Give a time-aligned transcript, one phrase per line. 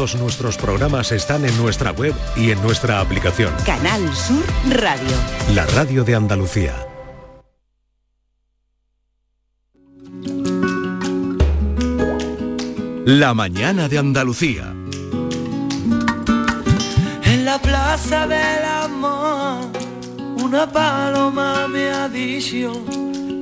[0.00, 3.52] Todos nuestros programas están en nuestra web y en nuestra aplicación.
[3.66, 5.14] Canal Sur Radio.
[5.54, 6.74] La radio de Andalucía.
[13.04, 14.72] La mañana de Andalucía.
[17.24, 19.68] En la plaza del amor,
[20.42, 22.72] una paloma me ha dicho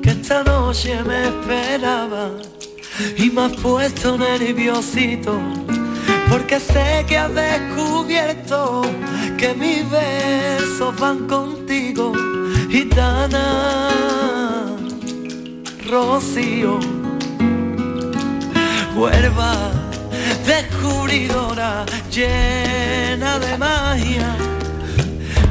[0.03, 2.33] que esta noche me esperaba
[3.17, 5.68] y me has puesto nerviosito
[6.31, 8.83] porque sé que has descubierto
[9.37, 12.13] que mis besos van contigo,
[12.71, 13.89] gitana,
[15.89, 16.81] Rocío,
[18.97, 19.55] huerva,
[20.47, 24.37] descubridora, llena de magia,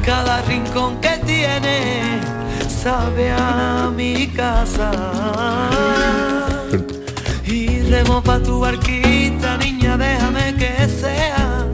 [0.04, 2.20] cada rincón que tiene
[2.82, 4.90] sabe a mi casa.
[7.44, 9.07] Y remo pa' tu barquita, niña,
[9.98, 11.66] déjame que sea.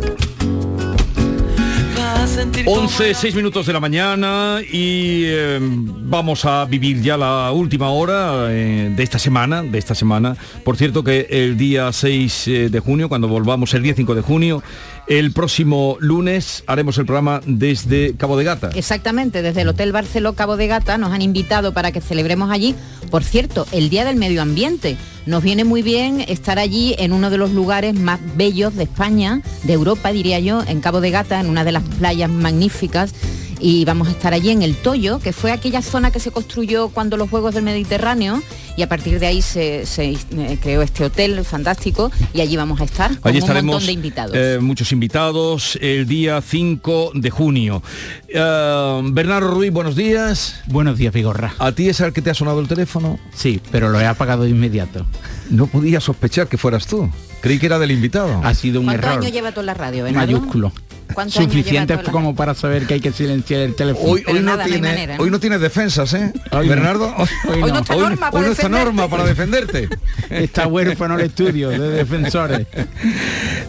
[1.97, 7.17] Pa' sentir como 11, 6 minutos de la mañana y eh, vamos a vivir ya
[7.17, 10.37] la última hora eh, de esta semana, de esta semana.
[10.65, 14.23] Por cierto que el día 6 eh, de junio, cuando volvamos el día 5 de
[14.23, 14.63] junio,
[15.07, 18.71] el próximo lunes haremos el programa desde Cabo de Gata.
[18.75, 22.75] Exactamente, desde el Hotel Barceló Cabo de Gata nos han invitado para que celebremos allí,
[23.11, 24.97] por cierto, el Día del Medio Ambiente.
[25.27, 29.41] Nos viene muy bien estar allí en uno de los lugares más bellos de España,
[29.63, 33.15] de Europa diría yo, en Cabo de Gata, en una de las playas magníficas.
[33.61, 36.89] Y vamos a estar allí en el Toyo, que fue aquella zona que se construyó
[36.89, 38.43] cuando los Juegos del Mediterráneo
[38.77, 42.81] y a partir de ahí se, se, eh, creó este hotel fantástico y allí vamos
[42.81, 44.37] a estar con Allí un estaremos montón de invitados.
[44.37, 47.83] eh, muchos invitados el día 5 de junio.
[48.29, 50.57] Eh, Bernardo Ruiz, buenos días.
[50.67, 51.55] Buenos días, Vigorra.
[51.59, 53.19] ¿A ti es al que te ha sonado el teléfono?
[53.35, 55.07] Sí, pero lo he apagado de inmediato.
[55.51, 57.11] No podía sospechar que fueras tú.
[57.45, 58.41] Creí que era del invitado.
[58.43, 60.33] Ha sido un ¿Cuántos error años lleva tú en la radio, Bernardo?
[60.33, 60.73] mayúsculo.
[61.13, 64.13] ¿Cuántos años Suficiente la- como para saber que hay que silenciar el teléfono.
[64.13, 65.23] Hoy, no nada, no hay tiene, manera, ¿no?
[65.23, 66.33] hoy no tiene defensas, ¿eh?
[66.51, 66.67] Hoy.
[66.67, 68.85] Bernardo, hoy, Hoy Hoy no está Norma para hoy no está defenderte.
[68.85, 69.89] Norma para defenderte.
[70.31, 72.67] Está huérfano el estudio de defensores.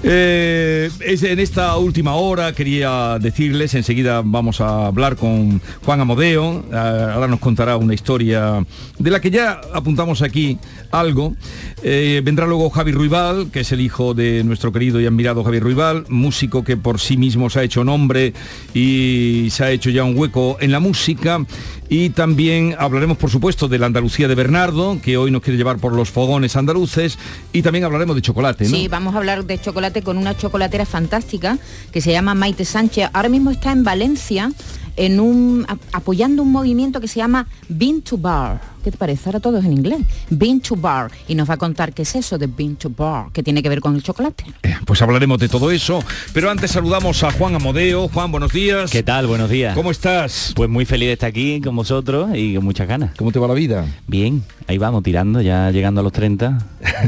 [0.07, 6.63] Eh, es- en esta última hora quería decirles, enseguida vamos a hablar con Juan Amodeo,
[6.71, 8.63] eh, ahora nos contará una historia
[8.99, 10.59] de la que ya apuntamos aquí
[10.91, 11.33] algo.
[11.81, 15.59] Eh, vendrá luego Javi Ruibal, que es el hijo de nuestro querido y admirado Javi
[15.59, 18.31] Ruibal, músico que por sí mismo se ha hecho nombre
[18.75, 21.43] y se ha hecho ya un hueco en la música.
[21.89, 25.77] Y también hablaremos, por supuesto, de la Andalucía de Bernardo, que hoy nos quiere llevar
[25.77, 27.17] por los fogones andaluces.
[27.53, 28.65] Y también hablaremos de chocolate.
[28.65, 31.57] Sí, vamos a hablar de chocolate con una chocolatera fantástica
[31.91, 33.09] que se llama Maite Sánchez.
[33.13, 34.51] Ahora mismo está en Valencia
[34.95, 38.74] en un apoyando un movimiento que se llama Bean to Bar.
[38.85, 39.23] ¿Qué te parece?
[39.29, 39.97] Ahora todo es en inglés.
[40.29, 41.09] Bean to Bar.
[41.27, 43.69] Y nos va a contar qué es eso de Bean to Bar, que tiene que
[43.69, 44.43] ver con el chocolate.
[44.61, 46.03] Eh, Pues hablaremos de todo eso.
[46.33, 48.09] Pero antes saludamos a Juan Amodeo.
[48.09, 48.91] Juan, buenos días.
[48.91, 49.25] ¿Qué tal?
[49.25, 49.73] Buenos días.
[49.73, 50.53] ¿Cómo estás?
[50.55, 53.15] Pues muy feliz de estar aquí con vosotros y con muchas ganas.
[53.17, 53.87] ¿Cómo te va la vida?
[54.05, 56.59] Bien, ahí vamos, tirando, ya llegando a los 30.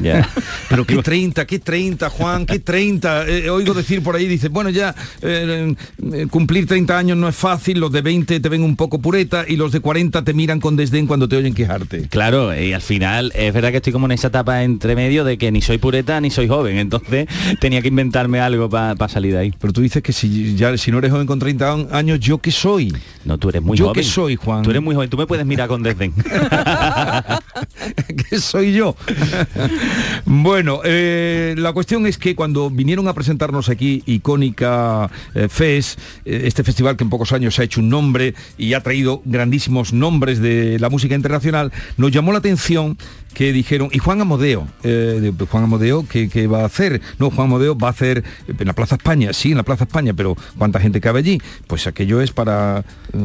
[0.01, 0.27] Ya.
[0.69, 3.27] Pero qué 30, qué 30, Juan, qué 30.
[3.27, 5.75] Eh, oigo decir por ahí, dice, bueno, ya eh,
[6.11, 9.45] eh, cumplir 30 años no es fácil, los de 20 te ven un poco pureta
[9.47, 12.07] y los de 40 te miran con desdén cuando te oyen quejarte.
[12.09, 15.38] Claro, y al final es verdad que estoy como en esa etapa entre medio de
[15.38, 17.28] que ni soy pureta ni soy joven, entonces
[17.59, 19.53] tenía que inventarme algo para salir de ahí.
[19.59, 22.51] Pero tú dices que si, ya, si no eres joven con 30 años, ¿yo qué
[22.51, 22.94] soy?
[23.25, 24.01] No, tú eres muy ¿Yo joven.
[24.01, 24.63] qué soy, Juan?
[24.63, 26.13] Tú eres muy joven, tú me puedes mirar con desdén.
[28.29, 28.95] que soy yo.
[30.25, 36.44] bueno, eh, la cuestión es que cuando vinieron a presentarnos aquí icónica eh, FES, eh,
[36.45, 39.94] este festival que en pocos años se ha hecho un nombre y ha traído grandísimos
[39.94, 41.56] nombres de la música internacional,
[41.97, 42.97] nos llamó la atención
[43.38, 47.02] que dijeron, y Juan Amodeo, eh, de- Juan Amodeo, ¿qué, qué va a hacer?
[47.20, 50.12] No, Juan Amodeo va a hacer en la Plaza España, sí, en la Plaza España,
[50.16, 51.40] pero ¿cuánta gente cabe allí?
[51.68, 52.84] Pues aquello es para...
[53.14, 53.18] eh,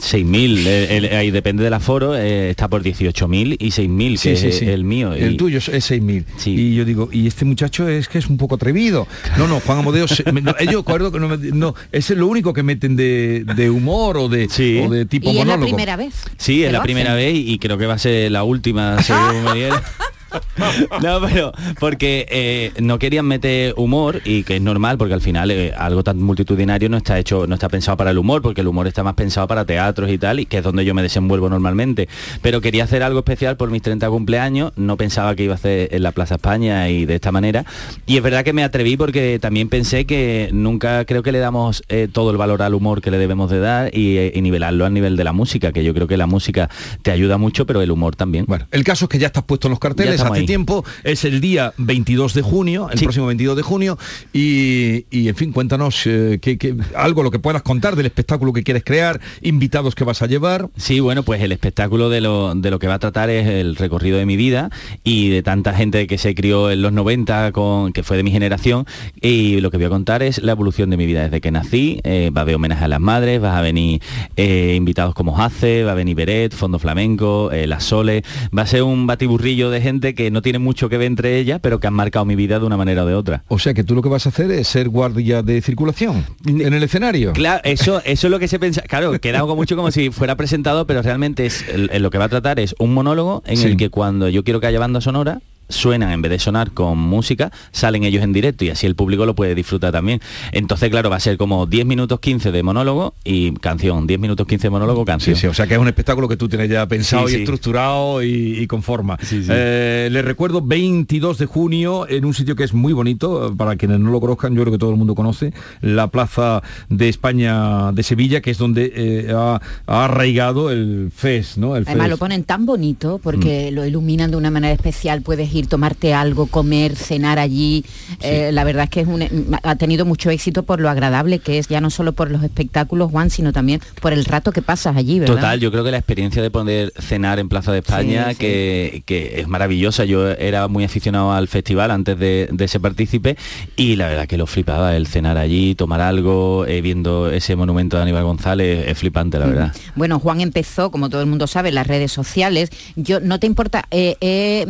[0.00, 4.62] 6.000, eh, el- ahí depende del aforo, eh, está por 18.000 y 6.000, que es
[4.62, 5.12] el mío.
[5.12, 6.24] El y- tuyo es 6.000.
[6.38, 6.52] Sí.
[6.54, 9.06] Y yo digo, y este muchacho es que es un poco atrevido.
[9.36, 12.26] No, no, Juan Amodeo, se- me- no, ellos acuerdo que no, me- no, es lo
[12.26, 14.80] único que meten de, de humor o de, Sí.
[14.82, 15.66] o de tipo y es la monólogo.
[15.76, 16.14] primera vez.
[16.38, 19.82] Sí, es la primera vez y creo que va a ser la última, según dijeron.
[21.02, 25.50] No, pero porque eh, no querían meter humor y que es normal porque al final
[25.50, 28.68] eh, algo tan multitudinario no está hecho, no está pensado para el humor, porque el
[28.68, 31.48] humor está más pensado para teatros y tal, y que es donde yo me desenvuelvo
[31.48, 32.08] normalmente.
[32.42, 35.88] Pero quería hacer algo especial por mis 30 cumpleaños, no pensaba que iba a hacer
[35.92, 37.64] en la Plaza España y de esta manera.
[38.06, 41.82] Y es verdad que me atreví porque también pensé que nunca creo que le damos
[41.88, 44.94] eh, todo el valor al humor que le debemos de dar y, y nivelarlo al
[44.94, 46.68] nivel de la música, que yo creo que la música
[47.02, 48.44] te ayuda mucho, pero el humor también.
[48.46, 50.46] Bueno, el caso es que ya estás puesto en los carteles, hace ahí.
[50.46, 50.84] tiempo.
[51.04, 53.04] Es el día 22 de junio, el Sí.
[53.04, 53.98] próximo 22 de junio.
[54.32, 58.52] Y, y, en fin, cuéntanos eh, que, que- algo, lo que puedas contar del espectáculo
[58.52, 60.68] que quieres crear, invitados que vas a llevar.
[60.76, 63.76] Sí, bueno, pues el espectáculo de lo, de lo que va a tratar es el
[63.76, 64.70] recorrido de mi vida
[65.04, 68.30] y de tanta gente que se crió en los 90, con, que fue de mi
[68.30, 68.86] generación,
[69.20, 72.00] y lo que voy a contar es la evolución de mi vida desde que nací,
[72.04, 74.00] eh, va a haber homenaje a las madres, va a venir
[74.36, 78.22] eh, invitados como Jace, va a venir Beret, Fondo Flamenco, eh, La Sole,
[78.56, 81.60] va a ser un batiburrillo de gente que no tiene mucho que ver entre ellas,
[81.62, 83.42] pero que han marcado mi vida de una manera o de otra.
[83.48, 86.72] O sea que tú lo que vas a hacer es ser guardia de circulación en
[86.72, 87.32] el escenario.
[87.32, 88.82] Claro, eso, eso es lo que se piensa.
[88.82, 92.18] Claro, queda algo mucho como si fuera presentado, pero realmente es el- el lo que
[92.18, 93.66] va a tratar es un monólogo en Sí.
[93.66, 96.98] el que cuando yo quiero que haya banda sonora, suenan en vez de sonar con
[96.98, 100.20] música, salen ellos en directo y así el público lo puede disfrutar también.
[100.52, 104.46] Entonces, claro, va a ser como 10 minutos 15 de monólogo y canción, 10 minutos
[104.46, 105.36] 15 de monólogo, canción.
[105.36, 107.42] sí, o sea que es un espectáculo que tú tienes ya pensado Sí, y sí.
[107.42, 109.16] estructurado y, y con forma.
[109.22, 109.48] Sí, sí.
[109.52, 113.76] Eh, les recuerdo 22 de junio en un sitio que es muy bonito, eh, para
[113.76, 117.92] quienes no lo conozcan, yo creo que todo el mundo conoce, la Plaza de España
[117.92, 121.76] de Sevilla, que es donde eh, ha, ha arraigado el FES, ¿no?
[121.76, 122.10] El Además FES.
[122.10, 123.20] lo ponen tan bonito Mm.
[123.22, 127.84] porque lo iluminan de una manera especial, puedes ir, tomarte algo, comer, cenar allí.
[128.22, 131.58] Eh, la verdad es que es un- ha tenido mucho éxito por lo agradable que
[131.58, 134.96] es, ya no solo por los espectáculos, Juan, sino también por el rato que pasas
[134.96, 135.34] allí, ¿verdad?
[135.34, 138.38] Total, yo creo que la experiencia de poder cenar en Plaza de España, Sí, sí.
[138.38, 140.04] Que, que es maravillosa.
[140.04, 143.36] Yo era muy aficionado al festival antes de, de ser partícipe
[143.76, 147.96] y la verdad que lo flipaba, el cenar allí, tomar algo, eh, viendo ese monumento
[147.96, 149.74] de Aníbal González, es flipante, la verdad.
[149.96, 152.70] Bueno, Juan empezó, como todo el mundo sabe, en las redes sociales.
[152.96, 154.66] Yo no te importa, eh, eh,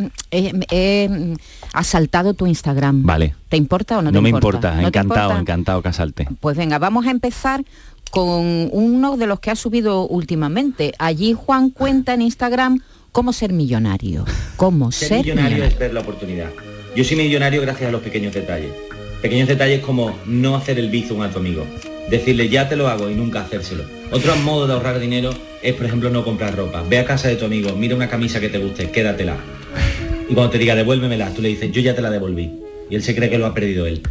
[0.79, 1.35] eh, eh,
[1.73, 3.03] has saltado tu Instagram.
[3.03, 3.35] Vale.
[3.49, 4.57] ¿Te importa o no te No me importa?
[4.57, 5.39] importa, ¿No te encantado, importa?
[5.41, 6.27] encantado casarte.
[6.39, 7.63] Pues venga, vamos a empezar
[8.11, 10.93] con uno de los que ha subido últimamente.
[10.97, 12.81] Allí Juan cuenta en Instagram
[13.11, 14.25] cómo ser millonario.
[14.55, 15.73] Cómo Ser, ser, millonario, millonario.
[15.73, 16.49] es ver la oportunidad.
[16.95, 18.71] Yo soy millonario gracias a los pequeños detalles.
[19.21, 21.65] Pequeños detalles como no hacer el bizum a tu amigo.
[22.09, 23.83] Decirle ya te lo hago y nunca hacérselo.
[24.11, 25.29] Otro modo de ahorrar dinero
[25.61, 26.81] es, por ejemplo, no comprar ropa.
[26.89, 29.37] Ve a casa de tu amigo, mira una camisa que te guste, quédatela.
[30.29, 32.51] Y cuando te diga devuélvemela, tú le dices yo ya te la devolví.
[32.89, 34.01] Y él se cree que lo ha perdido él.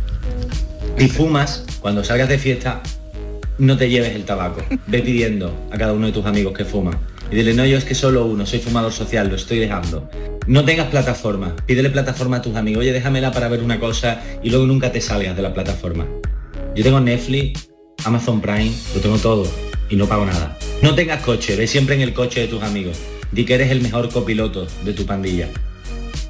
[0.99, 2.83] Si fumas, cuando salgas de fiesta,
[3.59, 4.63] no te lleves el tabaco.
[4.87, 6.99] Ve pidiendo a cada uno de tus amigos que fuman.
[7.31, 10.09] Y dile, no, yo es que solo uno, soy fumador social, lo estoy dejando.
[10.47, 11.55] No tengas plataforma.
[11.67, 12.81] Pídele plataforma a tus amigos.
[12.81, 16.07] Oye, déjamela para ver una cosa y luego nunca te salgas de la plataforma.
[16.75, 17.69] Yo tengo Netflix,
[18.05, 19.47] Amazon Prime, lo tengo todo
[19.91, 20.57] y no pago nada.
[20.83, 22.99] No tengas coche, ve siempre en el coche de tus amigos.
[23.31, 25.49] Di que eres el mejor copiloto de tu pandilla.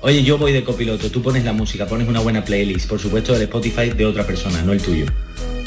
[0.01, 3.33] Oye, yo voy de copiloto, tú pones la música, pones una buena playlist, por supuesto
[3.33, 5.07] del Spotify de otra persona, no el tuyo.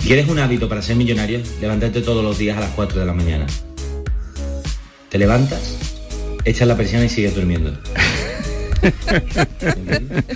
[0.02, 1.42] ¿Quieres un hábito para ser millonario?
[1.60, 3.46] Levantarte todos los días a las 4 de la mañana.
[5.10, 5.78] Te levantas,
[6.46, 7.74] echas la persiana y sigues durmiendo.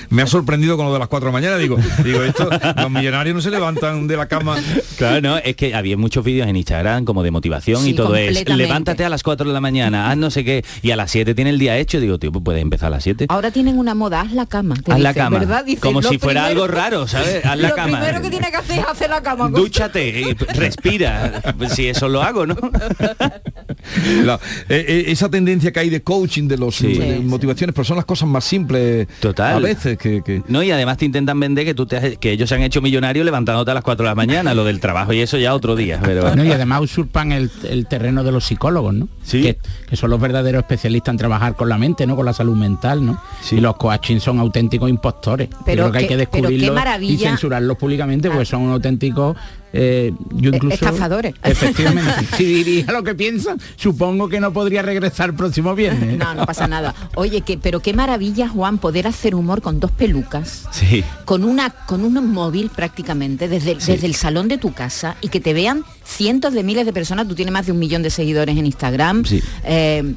[0.10, 2.92] Me ha sorprendido con lo de las 4 de la mañana, digo, digo, esto, los
[2.92, 4.58] millonarios no se levantan de la cama.
[4.98, 8.16] Claro, no, es que había muchos vídeos en Instagram como de motivación Sí, y todo
[8.16, 11.12] es, levántate a las 4 de la mañana, haz no sé qué, y a las
[11.12, 13.26] 7 tiene el día hecho, digo, tío, pues puedes empezar a las 7.
[13.30, 14.76] Ahora tienen una moda, haz la cama.
[14.88, 15.40] Haz la cama,
[15.80, 17.44] como si fuera primero- algo raro, ¿sabes?
[17.46, 18.00] Haz la lo cama.
[18.00, 19.50] primero que tiene que hacer es hacer la cama.
[19.50, 21.42] Dúchate, y respira,
[21.74, 22.56] si eso lo hago, ¿no?
[24.24, 24.40] La-
[24.70, 26.96] eh, eh, esa tendencia que hay de coaching, de los Sí.
[26.98, 29.56] de Sí, motivaciones, pero son las cosas más simples Total.
[29.56, 32.32] a veces que, que- No, y además te intentan vender que tú te has- que
[32.32, 35.14] ellos se han hecho millonarios levantándote a las 4 de la mañana, lo del trabajo
[35.14, 38.44] y eso ya otro día, pero No, y además usurpan el, el terreno de los
[38.44, 39.08] psicólogos, ¿no?
[39.24, 39.42] Sí.
[39.42, 42.16] Que, que son los verdaderos especialistas en trabajar con la mente, ¿no?
[42.16, 43.22] Con la salud mental, ¿no?
[43.42, 43.56] Sí.
[43.58, 45.50] Y los coaching son auténticos impostores.
[45.50, 49.38] Yo Pero creo que hay que descubrirlos y censurarlos públicamente porque son auténticos
[49.76, 51.34] eh, yo Eh, incluso estafadores.
[51.44, 56.34] efectivamente si diría lo que piensan supongo que no podría regresar el próximo viernes No,
[56.34, 56.94] no pasa nada.
[57.16, 60.66] Oye, que, pero qué maravilla, Juan, poder hacer humor con dos pelucas.
[60.72, 61.04] sí.
[61.26, 65.40] con una con un móvil prácticamente desde, desde el salón de tu casa y que
[65.40, 68.58] te vean cientos de miles de personas tú tienes más de un millón de seguidores
[68.58, 69.42] en Instagram Sí.
[69.66, 70.16] Eh,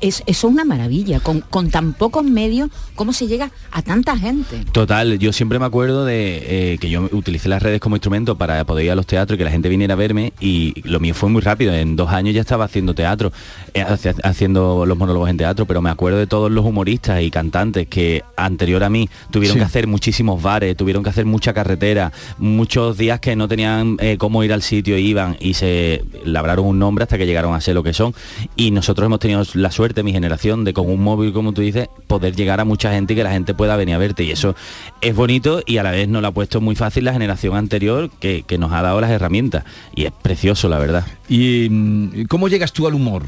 [0.00, 4.16] es, eso es una maravilla con, con tan pocos medios cómo se llega a tanta
[4.16, 8.36] gente Total, yo siempre me acuerdo de eh, que yo utilicé las redes como instrumento
[8.36, 11.00] para poder ir a los teatros y que la gente viniera a verme y lo
[11.00, 13.32] mío fue muy rápido, en dos años ya estaba haciendo teatro,
[13.74, 13.84] eh,
[14.22, 18.22] haciendo los monólogos en teatro, pero me acuerdo de todos los humoristas y cantantes que
[18.36, 19.60] anterior a mí tuvieron Sí.
[19.60, 24.16] que hacer muchísimos bares, tuvieron que hacer mucha carretera, muchos días que no tenían eh,
[24.18, 27.74] cómo ir al sitio, iban y se labraron un nombre hasta que llegaron a ser
[27.74, 28.14] lo que son.
[28.56, 31.88] Y nosotros hemos tenido la suerte, mi generación, de con un móvil, como tú dices,
[32.06, 34.24] poder llegar a mucha gente y que la gente pueda venir a verte.
[34.24, 34.54] Y eso
[35.00, 38.10] es bonito y a la vez nos lo ha puesto muy fácil la generación anterior
[38.20, 39.64] que, que nos ha dado las herramientas.
[39.94, 41.06] Y es precioso, la verdad.
[41.28, 43.24] ¿Y mm, cómo llegas tú al humor?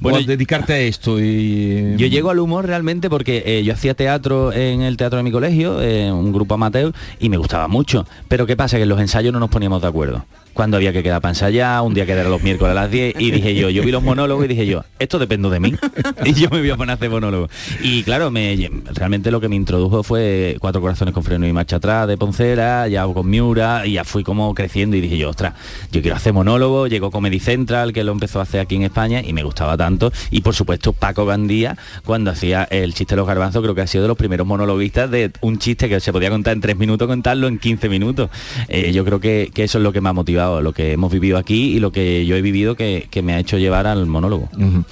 [0.00, 4.52] bueno, dedicarte a esto y yo llego al humor realmente porque eh, yo hacía teatro
[4.52, 8.06] en el teatro de mi colegio, eh, un grupo amateur y me gustaba mucho.
[8.28, 10.24] Pero qué pasa que en los ensayos no nos poníamos de acuerdo
[10.58, 13.14] cuando había que quedar para ensayar, un día que era los miércoles a las 10
[13.20, 15.72] y dije yo, yo vi los monólogos y dije yo, esto depende de mí
[16.24, 17.48] y yo me voy a poner a hacer monólogos.
[17.80, 21.76] Y claro, me, realmente lo que me introdujo fue Cuatro Corazones con Freno y Marcha
[21.76, 25.54] Atrás de Poncera, ya con Miura y ya fui como creciendo y dije yo, ostras,
[25.92, 29.22] yo quiero hacer monólogo, llegó Comedy Central que lo empezó a hacer aquí en España
[29.24, 33.28] y me gustaba tanto y por supuesto Paco Gandía cuando hacía el chiste de los
[33.28, 36.30] garbanzos creo que ha sido de los primeros monologuistas de un chiste que se podía
[36.30, 38.28] contar en tres minutos, contarlo en 15 minutos.
[38.66, 41.12] Eh, yo creo que, que eso es lo que me ha motivado lo que hemos
[41.12, 44.48] vivido aquí y lo que yo he vivido que, me ha hecho llevar al monólogo.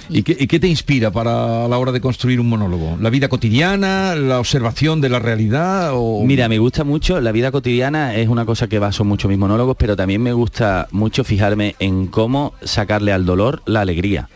[0.09, 2.97] ¿Y, qué, te inspira para la hora de construir un monólogo?
[2.99, 5.91] ¿La vida cotidiana, la observación de la realidad?
[5.93, 6.23] O...
[6.25, 9.75] Mira, me gusta mucho, la vida cotidiana es una cosa que baso mucho mis monólogos,
[9.77, 14.29] pero también me gusta mucho fijarme en cómo sacarle al dolor la alegría.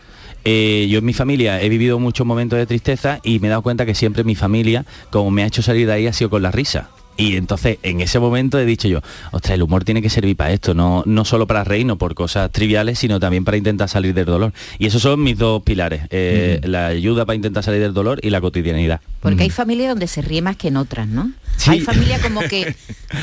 [0.44, 3.62] Eh, yo en mi familia he vivido muchos momentos de tristeza y me he dado
[3.62, 6.42] cuenta que siempre mi familia, como me ha hecho salir de ahí, ha sido con
[6.42, 6.90] la risa.
[7.16, 9.00] Y entonces en ese momento he dicho yo,
[9.32, 12.14] ostras, el humor tiene que servir para esto, no, no solo para reír, no por
[12.14, 14.52] cosas triviales, sino también para intentar salir del dolor.
[14.78, 18.30] Y esos son mis dos pilares, eh, la ayuda para intentar salir del dolor y
[18.30, 19.00] la cotidianidad.
[19.20, 21.30] Porque hay familias donde se ríe más que en otras, ¿no?
[21.66, 22.74] Hay familias como que,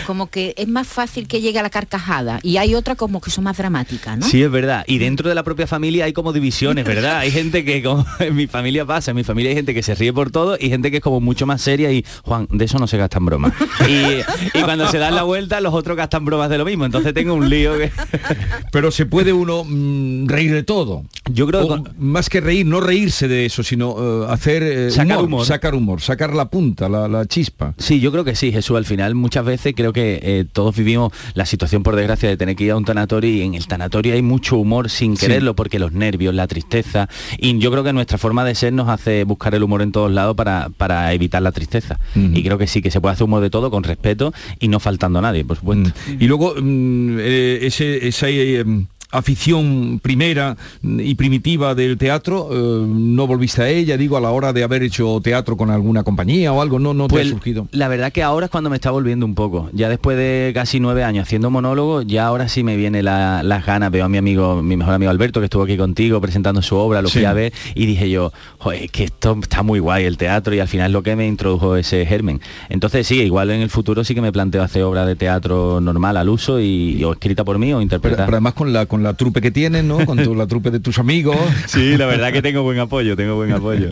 [0.05, 3.31] como que es más fácil que llegue a la carcajada y hay otras como que
[3.31, 4.25] son más dramáticas, ¿no?
[4.25, 4.83] Sí, es verdad.
[4.87, 7.19] Y dentro de la propia familia hay como divisiones, ¿verdad?
[7.19, 9.95] hay gente que, como en mi familia pasa, en mi familia hay gente que se
[9.95, 12.79] ríe por todo y gente que es como mucho más seria y, Juan, de eso
[12.79, 13.53] no se gastan bromas.
[13.87, 16.85] Y, cuando se dan la vuelta, los otros gastan bromas de lo mismo.
[16.85, 17.91] Entonces tengo un lío que...
[18.71, 21.03] Pero se puede uno mm, reír de todo.
[21.31, 21.91] Yo creo que...
[21.97, 26.01] Más que reír, no reírse de eso, sino eh, hacer eh, sacar humor, sacar humor,
[26.01, 27.73] sacar la punta, la, chispa.
[27.77, 28.77] Sí, yo creo que sí, Jesús.
[28.77, 32.55] Al final, muchas veces creo que eh, todos vivimos la situación, por desgracia, de tener
[32.55, 35.79] que ir a un tanatorio y en el tanatorio hay mucho humor sin quererlo, porque
[35.79, 37.09] los nervios, la tristeza.
[37.37, 40.11] Y yo creo que nuestra forma de ser nos hace buscar el humor en todos
[40.11, 41.99] lados para, para evitar la tristeza.
[42.15, 44.79] Y creo que sí, que se puede hacer humor de todo con respeto y no
[44.79, 45.91] faltando a nadie, por supuesto.
[46.19, 53.27] Y luego mm, eh, ese, ese em, afición primera y primitiva del teatro, eh, no
[53.27, 56.61] volviste a ella, digo, a la hora de haber hecho teatro con alguna compañía o
[56.61, 57.67] algo, no, no te ha pues, surgido.
[57.71, 59.69] La verdad que ahora es cuando me está volviendo un poco.
[59.73, 63.65] Ya después de casi nueve años haciendo monólogo, ya ahora sí me viene la, las
[63.65, 63.91] ganas.
[63.91, 67.01] Veo a mi amigo, mi mejor amigo Alberto, que estuvo aquí contigo presentando su obra,
[67.01, 70.53] lo fui a ver y dije yo, joder, que esto está muy guay el teatro
[70.53, 72.41] y al final es lo que me introdujo ese germen.
[72.69, 76.17] Entonces sí, igual en el futuro sí que me planteo hacer obra de teatro normal
[76.17, 78.25] al uso y, o escrita por mí o interpretada.
[78.25, 80.05] Pero, además con la la trupe que tienes, ¿no?
[80.05, 81.37] Con la trupe de tus amigos.
[81.67, 83.91] Sí, la verdad que tengo buen apoyo, tengo buen apoyo.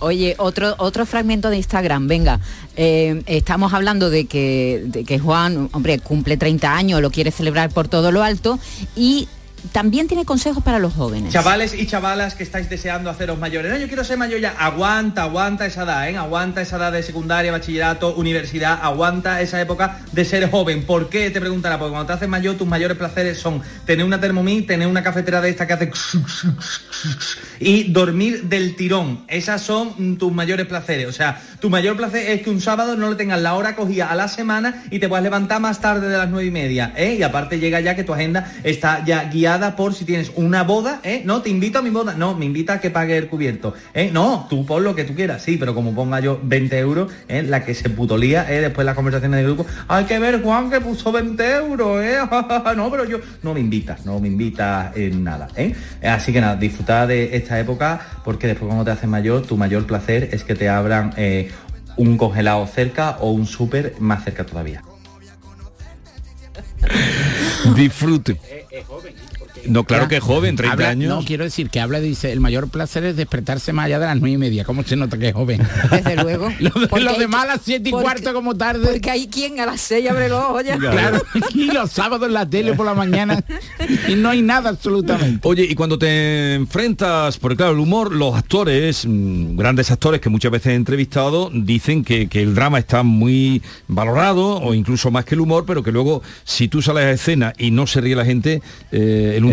[0.00, 2.38] Oye, otro, otro fragmento de Instagram, venga.
[2.76, 7.70] Eh, estamos hablando de que, de que Juan, hombre, cumple 30 años, lo quiere celebrar
[7.70, 8.58] por todo lo alto
[8.94, 9.28] y
[9.72, 11.32] también tiene consejos para los jóvenes.
[11.32, 13.72] Chavales y chavalas que estáis deseando haceros mayores.
[13.72, 14.50] No, yo quiero ser mayor ya.
[14.58, 16.16] Aguanta, aguanta esa edad, ¿eh?
[16.16, 18.78] Aguanta esa edad de secundaria, bachillerato, universidad.
[18.82, 20.84] Aguanta esa época de ser joven.
[20.84, 21.30] ¿Por qué?
[21.30, 21.78] Te preguntará.
[21.78, 25.40] Porque cuando te haces mayor, tus mayores placeres son tener una Thermomix, tener una cafetera
[25.40, 25.92] de esta que hace...
[27.60, 29.24] Y dormir del tirón.
[29.28, 31.08] Esas son tus mayores placeres.
[31.08, 34.10] O sea, tu mayor placer es que un sábado no le tengas la hora cogida
[34.10, 36.92] a la semana y te puedas levantar más tarde de las nueve y media.
[36.96, 37.16] ¿eh?
[37.18, 41.00] Y aparte llega ya que tu agenda está ya guiada por si tienes una boda,
[41.04, 41.22] ¿eh?
[41.24, 42.14] No, te invito a mi boda.
[42.14, 43.74] No, me invita a que pague el cubierto.
[43.94, 44.10] ¿eh?
[44.12, 47.42] No, tú pon lo que tú quieras, sí, pero como ponga yo 20 euros, ¿eh?
[47.42, 48.60] la que se putolía, ¿eh?
[48.60, 52.18] después las conversaciones de grupo, hay que ver Juan que puso 20 euros, ¿eh?
[52.76, 55.74] no, pero yo no me invitas, no me invitas en nada, ¿eh?
[56.02, 59.86] Así que nada, disfruta de esta época porque después cuando te haces mayor, tu mayor
[59.86, 61.50] placer es que te abran eh,
[61.96, 64.82] un congelado cerca o un súper más cerca todavía.
[67.76, 68.38] Disfrute.
[69.66, 71.08] No, claro que es joven, 30 años.
[71.08, 74.16] No, quiero decir que habla, dice, el mayor placer es despertarse más allá de las
[74.16, 74.64] nueve y media.
[74.64, 75.62] ¿Cómo se nota que es joven?
[75.90, 76.48] Desde luego.
[76.60, 78.88] Los demás a las siete y cuarto como tarde.
[78.92, 80.76] Porque hay quien a las seis abre los ojos ya.
[80.76, 81.22] Claro.
[81.54, 83.42] y los sábados en la tele por la mañana.
[84.08, 85.46] y no hay nada absolutamente.
[85.46, 90.28] Oye, y cuando te enfrentas, porque claro, el humor, los actores, mm, grandes actores que
[90.28, 95.34] muchas veces he entrevistado, dicen que, el drama está muy valorado, o incluso más que
[95.34, 98.24] el humor, pero que luego, si tú sales a escena y no se ríe la
[98.24, 98.60] gente,
[98.92, 99.44] eh, el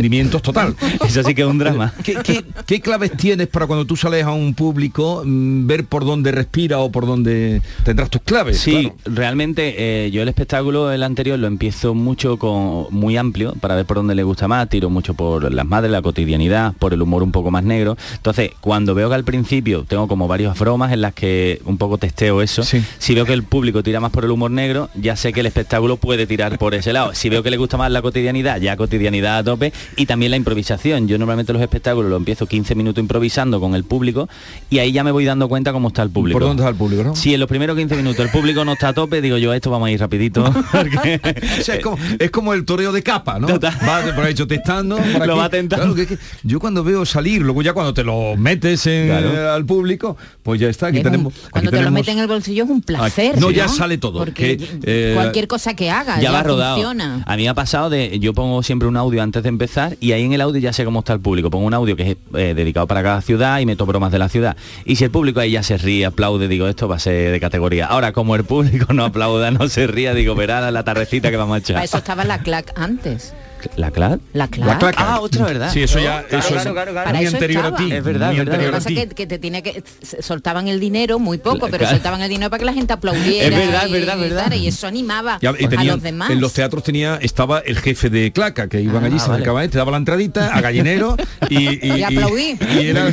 [0.41, 0.75] total.
[1.05, 1.93] Eso sí que es un drama.
[2.03, 6.79] ¿Qué, claves tienes para cuando tú sales a un público mm, ver por dónde respira
[6.79, 8.57] o por dónde tendrás tus claves?
[8.59, 13.75] Sí, realmente eh, yo el espectáculo, el anterior, lo empiezo mucho con muy amplio para
[13.75, 17.01] ver por dónde le gusta más, tiro mucho por las madres, la cotidianidad, por el
[17.01, 17.97] humor un poco más negro.
[18.15, 21.97] Entonces, cuando veo que al principio tengo como varias bromas en las que un poco
[21.97, 25.33] testeo eso, si veo que el público tira más por el humor negro, ya sé
[25.33, 27.13] que el espectáculo puede tirar por ese lado.
[27.13, 30.37] Si veo que le gusta más la cotidianidad, ya cotidianidad a tope y también la
[30.37, 31.07] improvisación.
[31.07, 34.29] Yo normalmente los espectáculos los empiezo 15 minutos improvisando con el público
[34.69, 36.39] y ahí ya me voy dando cuenta cómo está el público.
[36.39, 37.15] ¿Por dónde está el público, no?
[37.15, 39.69] Si en los primeros 15 minutos el público no está a tope, digo yo, esto
[39.71, 40.43] vamos a ir rapidito.
[40.71, 41.19] porque-
[41.59, 43.47] O sea, es, como, es como el toreo de capa, ¿no?
[43.47, 44.97] Va por ahí testando.
[44.97, 45.93] por Lo va tentando.
[45.93, 49.07] Claro, que es que yo cuando veo salir, luego ya cuando te lo metes en-
[49.07, 49.33] Claro.
[49.33, 50.87] eh, al público, pues ya está.
[50.87, 51.33] Aquí Es un- tenemos.
[51.33, 53.39] aquí cuando te lo meten en el bolsillo es un placer.
[53.39, 56.75] no, ya sale todo, Porque que, eh, cualquier cosa que haga ya va rodado.
[56.75, 57.23] funciona.
[57.25, 60.11] A mí me ha pasado de, yo pongo siempre un audio antes de empezar y
[60.11, 61.49] ahí en el audio ya sé cómo está el público.
[61.49, 64.29] Pongo un audio que es eh, dedicado para cada ciudad y meto bromas de la
[64.29, 64.55] ciudad.
[64.85, 67.39] Y si el público ahí ya se ríe, aplaude, digo, esto va a ser de
[67.39, 67.87] categoría.
[67.87, 71.55] Ahora, como el público no aplauda, no se ría, digo, verá la tardecita que vamos
[71.55, 71.83] a echar.
[71.83, 73.33] eso estaba la clac antes.
[73.75, 74.19] ¿La clad?
[74.33, 74.81] La clac.
[74.81, 74.91] La.
[74.97, 75.71] Ah, otra, ¿verdad?
[75.71, 76.93] Sí, eso ya Claro, eso claro, es claro, claro.
[77.05, 77.85] Para muy eso anterior a estaba.
[77.87, 77.91] ti.
[77.93, 78.37] Es verdad, es verdad.
[78.37, 79.01] Lo que anterior a pasa es ti.
[79.01, 79.83] que, que te tiene que
[80.21, 81.91] soltaban el dinero muy poco, pero Claro.
[81.95, 83.47] soltaban el dinero para que la gente aplaudiera.
[83.47, 84.51] Es verdad, es y- verdad, y verdad.
[84.53, 86.29] Y eso animaba Ya, y a los demás.
[86.29, 89.35] En los teatros tenía, estaba el jefe de claca, que iban Ah, allí, se vale.
[89.43, 91.15] acercaban, te daba la entradita a gallinero
[91.49, 92.57] y, y, Y aplaudí.
[92.79, 93.11] y era-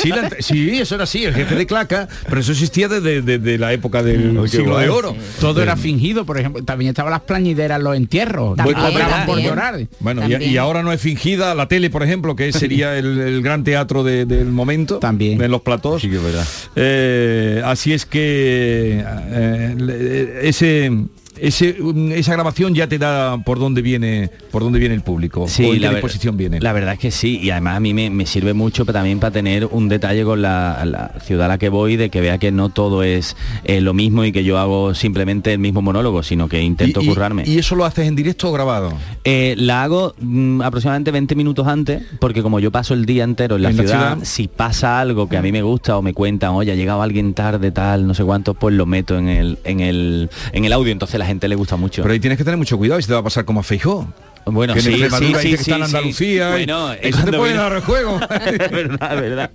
[0.00, 3.58] sí, la- sí, eso era así, el jefe de claca, pero eso existía desde, desde
[3.58, 5.16] la época del qué siglo de oro.
[5.40, 6.62] Todo era fingido, por ejemplo.
[6.64, 8.56] También estaban las plañideras, los entierros.
[8.56, 9.54] También, cobraban por también.
[10.00, 13.62] Bueno, y, ahora no es fingida la tele, por ejemplo, que sería el, el gran
[13.64, 14.98] teatro de- del momento.
[14.98, 15.40] También.
[15.40, 16.02] En los platós.
[16.02, 16.46] Sí que es verdad.
[16.76, 20.90] Eh, así es que eh, ese,
[21.40, 25.42] ese, um, esa grabación ya te da por dónde viene, por dónde viene el público.
[25.42, 26.60] o en qué la disposición viene.
[26.60, 29.20] La verdad es que sí, y además a mí me, me sirve mucho pero también
[29.20, 32.38] para tener un detalle con la, la ciudad a la que voy, de que vea
[32.38, 36.22] que no todo es eh, lo mismo y que yo hago simplemente el mismo monólogo,
[36.22, 37.44] sino que intento y, currarme.
[37.46, 38.92] ¿Y eso lo haces en directo o grabado?
[39.24, 43.56] Eh, la hago mm, aproximadamente 20 minutos antes, porque como yo paso el día entero
[43.56, 44.18] en la, En ciudad, ciudad.
[44.22, 47.34] si pasa algo que a mí me gusta o me cuentan, oye, ha llegado alguien
[47.34, 50.92] tarde, tal, no sé cuánto, pues lo meto en el, en el, en el audio,
[50.92, 52.02] entonces la gente le gusta mucho.
[52.02, 53.62] Pero ahí tienes que tener mucho cuidado y se te va a pasar como a
[53.62, 54.12] Feijó.
[54.50, 55.96] Bueno, que en sí, sí, Extremadura sí, dice que sí, está en sí.
[55.96, 56.48] Andalucía.
[56.48, 58.20] y- Bueno, eso te cuando puede vino- dar el juego.
[58.46, 59.50] Es verdad, es verdad.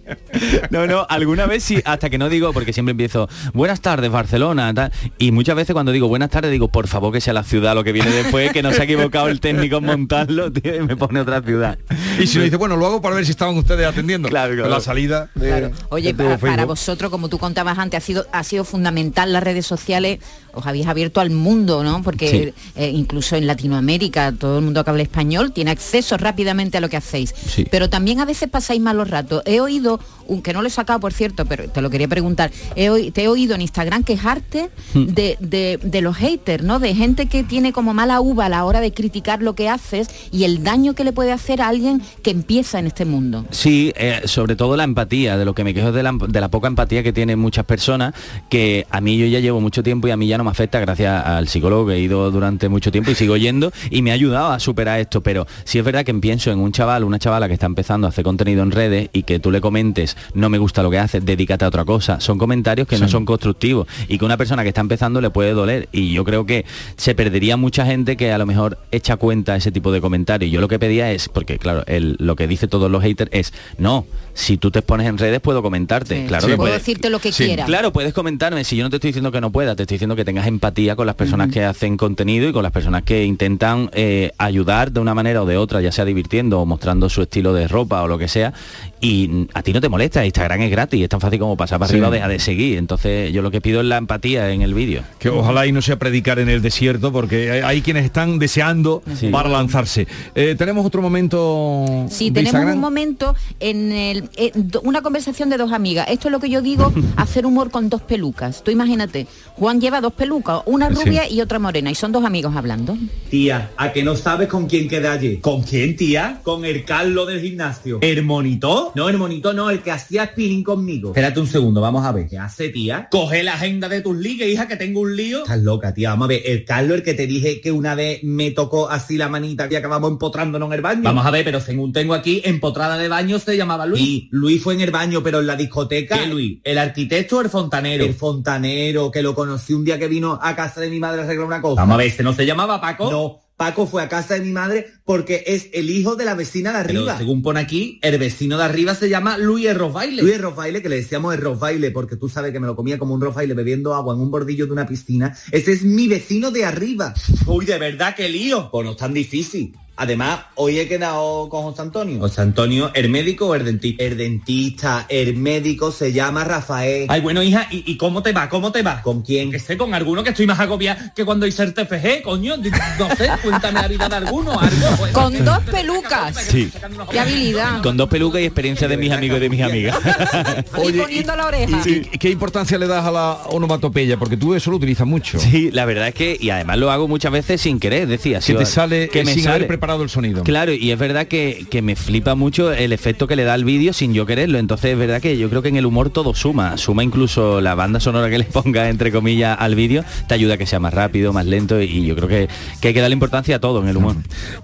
[0.69, 4.71] No, no, alguna vez sí, hasta que no digo, porque siempre empiezo, buenas tardes, Barcelona,
[4.71, 4.91] tal.
[5.17, 7.83] Y muchas veces cuando digo buenas tardes, digo, por favor que sea la ciudad lo
[7.83, 10.95] que viene después, que no se ha equivocado el técnico en montarlo, tío, y me
[10.95, 11.79] pone otra ciudad.
[12.20, 14.30] Y si le dice, bueno, lo hago para ver si estaban ustedes atendiendo.
[14.30, 14.69] Claro, claro.
[14.69, 15.71] La salida de, Claro.
[15.89, 19.65] Oye, de para, vosotros, como tú contabas antes, ha sido, ha sido fundamental las redes
[19.65, 20.19] sociales,
[20.54, 22.04] os habéis abierto al mundo, ¿no?
[22.04, 26.82] Porque eh, incluso en Latinoamérica, todo el mundo que habla español tiene acceso rápidamente a
[26.82, 27.34] lo que hacéis.
[27.47, 27.65] Sí.
[27.71, 29.41] Pero también a veces pasáis malos ratos.
[29.45, 32.52] He oído, un, que no lo he sacado, por cierto, pero te lo quería preguntar,
[32.76, 35.06] he te he oído en Instagram quejarte Hmm.
[35.08, 36.78] de, de- de los haters, ¿no?
[36.80, 40.08] De gente que tiene como mala uva a la hora de criticar lo que haces
[40.32, 43.45] y el daño que le puede hacer a alguien que empieza en este mundo.
[43.51, 46.41] Sí, eh, sobre todo la empatía, de lo que me quejo es de la, de
[46.41, 48.13] la poca empatía que tienen muchas personas,
[48.49, 50.79] que a mí yo ya llevo mucho tiempo y a mí ya no me afecta
[50.79, 54.13] gracias al psicólogo que he ido durante mucho tiempo y sigo yendo y me ha
[54.13, 57.47] ayudado a superar esto, pero sí es verdad que pienso en un chaval, una chavala
[57.47, 60.57] que está empezando a hacer contenido en redes y que tú le comentes, no me
[60.57, 64.17] gusta lo que haces, dedícate a otra cosa, son comentarios que no son constructivos y
[64.17, 66.65] que una persona que está empezando le puede doler y yo creo que
[66.97, 70.51] se perdería mucha gente que a lo mejor echa cuenta ese tipo de comentarios.
[70.51, 73.53] Yo lo que pedía es, porque claro, el- lo que dice todos los haters es,
[73.77, 76.21] no, si tú te expones en redes puedo comentarte.
[76.21, 76.27] Sí.
[76.27, 77.65] Claro Sí, que puedo puedes- decirte lo que Sí, quiera.
[77.65, 78.63] Claro, puedes comentarme.
[78.63, 80.95] Si yo no te estoy diciendo que no pueda, te estoy diciendo que tengas empatía
[80.95, 84.99] con las personas que hacen contenido y con las personas que intentan eh, ayudar de
[84.99, 88.08] una manera o de otra, ya sea divirtiendo o mostrando su estilo de ropa o
[88.08, 88.53] lo que sea.
[88.99, 91.89] Y a ti no te molesta, Instagram es gratis, es tan fácil como pasar para
[91.89, 91.95] Sí.
[91.95, 92.77] arriba o dejar de seguir.
[92.77, 95.03] Entonces yo lo que pido es la empatía en el vídeo.
[95.19, 99.03] Que ojalá y no sea predicar en el desierto, porque hay, hay quienes están deseando
[99.19, 99.27] Sí.
[99.27, 100.08] para lanzarse.
[100.36, 101.83] Eh, tenemos otro momento.
[102.10, 102.74] Sí, de tenemos Instagram?
[102.76, 104.52] un momento en el, eh,
[104.84, 106.08] una conversación de dos amigas.
[106.10, 108.63] Esto es lo que yo digo, hacer humor con dos pelucas.
[108.63, 110.96] Tú imagínate, Juan lleva dos pelucas, una Sí.
[111.04, 112.98] rubia y otra morena, y son dos amigos hablando.
[113.30, 115.38] Tía, ¿a que no sabes con quién queda allí?
[115.38, 116.39] ¿Con quién, tía?
[116.43, 118.00] Con el Carlos del gimnasio.
[118.02, 118.91] ¿El monito?
[118.96, 121.10] No, el monito no, el que hacía spinning conmigo.
[121.10, 122.28] Espérate un segundo, vamos a ver.
[122.28, 123.08] ¿Qué hace, tía?
[123.12, 125.39] Coge la agenda de tus ligas, hija, que tengo un lío.
[125.43, 126.10] Estás loca, tía.
[126.12, 129.17] Vamos a ver, el Carlos, el que te dije que una vez me tocó así
[129.17, 131.02] la manita y acabamos empotrándonos en el baño.
[131.04, 134.01] Vamos a ver, pero según tengo aquí, empotrada de baño se llamaba Luis.
[134.01, 136.19] Y Luis fue en el baño, pero en la discoteca.
[136.19, 136.59] ¿Qué Luis?
[136.63, 138.05] ¿El arquitecto o el fontanero?
[138.05, 141.23] El fontanero, que lo conocí un día que vino a casa de mi madre a
[141.23, 141.81] arreglar una cosa.
[141.81, 143.12] Vamos a ver, ¿este no se llamaba Paco?
[143.12, 143.39] No.
[143.55, 146.77] Paco fue a casa de mi madre porque es el hijo de la vecina de
[146.79, 147.03] arriba.
[147.05, 150.21] Pero según pone aquí, el vecino de arriba se llama Luis Errosbaile.
[150.21, 153.21] Luis Errosbaile, que le decíamos Errosbaile porque tú sabes que me lo comía como un
[153.21, 155.36] Rosbaile bebiendo agua en un bordillo de una piscina.
[155.51, 157.13] Ese es mi vecino de arriba.
[157.45, 158.69] Uy, de verdad, qué lío.
[158.71, 159.73] Pues no es tan difícil.
[159.95, 162.19] Además, hoy he quedado con José Antonio.
[162.19, 164.03] José Antonio, ¿el médico o el dentista?
[164.03, 167.06] El dentista, el médico se llama Rafael.
[167.10, 168.49] Ay, bueno, hija, ¿y, y cómo te va?
[168.49, 169.01] ¿Cómo te va?
[169.03, 169.51] ¿Con quién?
[169.51, 172.56] Que sé, con alguno que estoy más agobiada que cuando hice el TFG, coño.
[172.58, 174.88] No sé, cuéntame la vida de alguno, algo.
[174.97, 175.12] pues.
[175.12, 176.36] Con dos pelucas.
[176.38, 176.71] Sí.
[177.12, 177.82] Qué habilidad.
[177.84, 179.97] Con dos pelucas y experiencia de mis amigos y de mis amigas.
[180.88, 181.82] y poniendo la oreja.
[181.86, 184.17] ¿Y, y qué importancia le das a la onomatopeya?
[184.17, 185.39] Porque tú eso lo utilizas mucho.
[185.39, 188.39] Sí, la verdad es que, y además lo hago muchas veces sin querer, decía.
[188.39, 189.56] Que te sale que me sin sale.
[189.56, 190.43] haber preparado el sonido.
[190.43, 193.65] Claro, y es verdad que, que me flipa mucho el efecto que le da al
[193.65, 194.58] vídeo sin yo quererlo.
[194.58, 196.78] Entonces es verdad que yo creo que en el humor todo suma.
[196.78, 200.58] Suma incluso la banda sonora que le ponga, entre comillas, al vídeo, te ayuda a
[200.58, 201.82] que sea más rápido, más lento.
[201.82, 202.48] Y yo creo que,
[202.80, 204.15] que hay que darle importancia a todo en el humor.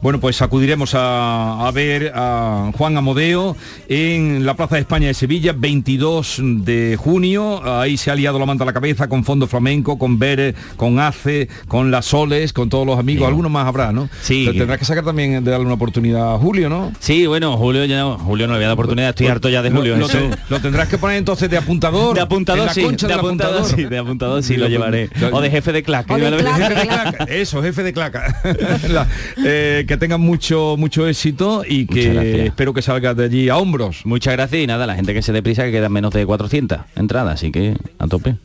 [0.01, 3.57] Bueno, pues acudiremos a, a ver a Juan Amodeo
[3.89, 7.61] en la Plaza de España de Sevilla, 22 de junio.
[7.69, 10.97] Ahí se ha liado la manta a la cabeza con Fondo Flamenco, con Bere, con
[10.97, 13.27] ACE, con Las Soles, con todos los amigos.
[13.27, 14.07] Algunos más habrá, ¿no?
[14.21, 14.45] Sí.
[14.45, 16.91] Te tendrás que sacar también de darle una oportunidad a Julio, ¿no?
[16.99, 19.71] Sí, bueno, Julio ya Julio no le voy a dar oportunidad, estoy harto ya de
[19.71, 19.93] Julio.
[19.95, 20.17] Lo, lo eso.
[20.19, 22.15] te- lo tendrás que poner entonces de apuntador.
[22.15, 25.09] De apuntador, en la sí, concha de apuntador, sí, de apuntador sí lo llevaré.
[25.31, 25.79] O de jefe de.
[25.79, 26.43] O de.
[26.43, 28.39] Jefe de claca, Eso, jefe de claca.
[28.89, 29.07] La-
[29.43, 34.05] eh, que tengan mucho mucho éxito y que espero que salgas de allí a hombros.
[34.05, 37.33] Muchas gracias y nada, la gente que se deprisa que quedan menos de 400 entradas,
[37.35, 38.35] así que a tope.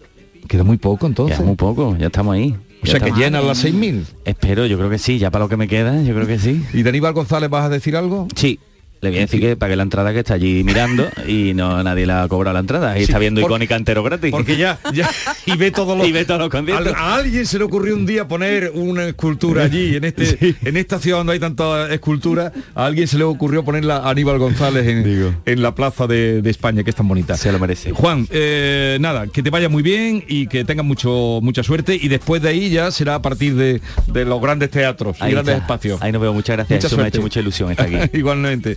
[0.49, 1.37] Queda muy poco entonces.
[1.39, 2.55] Queda muy poco, ya estamos ahí.
[2.85, 4.05] O sea que llenan las 6.000.
[4.25, 6.65] Espero, yo creo que sí, ya para lo que me queda, yo creo que sí.
[6.73, 8.29] ¿Y de Aníbal González vas a decir algo?
[8.37, 8.59] Sí.
[9.05, 12.07] Le voy a decir que pague la entrada que está allí mirando y no nadie
[12.07, 12.95] la ha cobrado la entrada.
[12.97, 14.31] Y Sí, está viendo icónica entero gratis.
[14.31, 15.09] Porque ya, ya
[15.47, 16.93] y ve todos los Y ve todos los conciertos.
[16.97, 20.57] A alguien se le ocurrió un día poner una escultura allí en este Sí.
[20.65, 24.39] en esta ciudad donde hay tanta escultura, a alguien se le ocurrió ponerla a Aníbal
[24.39, 25.35] González en, Digo.
[25.47, 27.37] en la plaza de, de España, que es tan bonita.
[27.37, 27.91] Se lo merece.
[27.93, 32.09] Juan, eh, nada, que te vaya muy bien y que tengas mucho mucha suerte y
[32.09, 35.55] después de ahí ya será a partir de, de los grandes teatros y Ahí grandes
[35.55, 35.65] está.
[35.65, 36.01] espacios.
[36.03, 36.79] Ahí nos vemos, muchas gracias.
[36.79, 38.11] Mucha Eso me ha hecho mucha ilusión estar aquí.
[38.19, 38.77] Igualmente.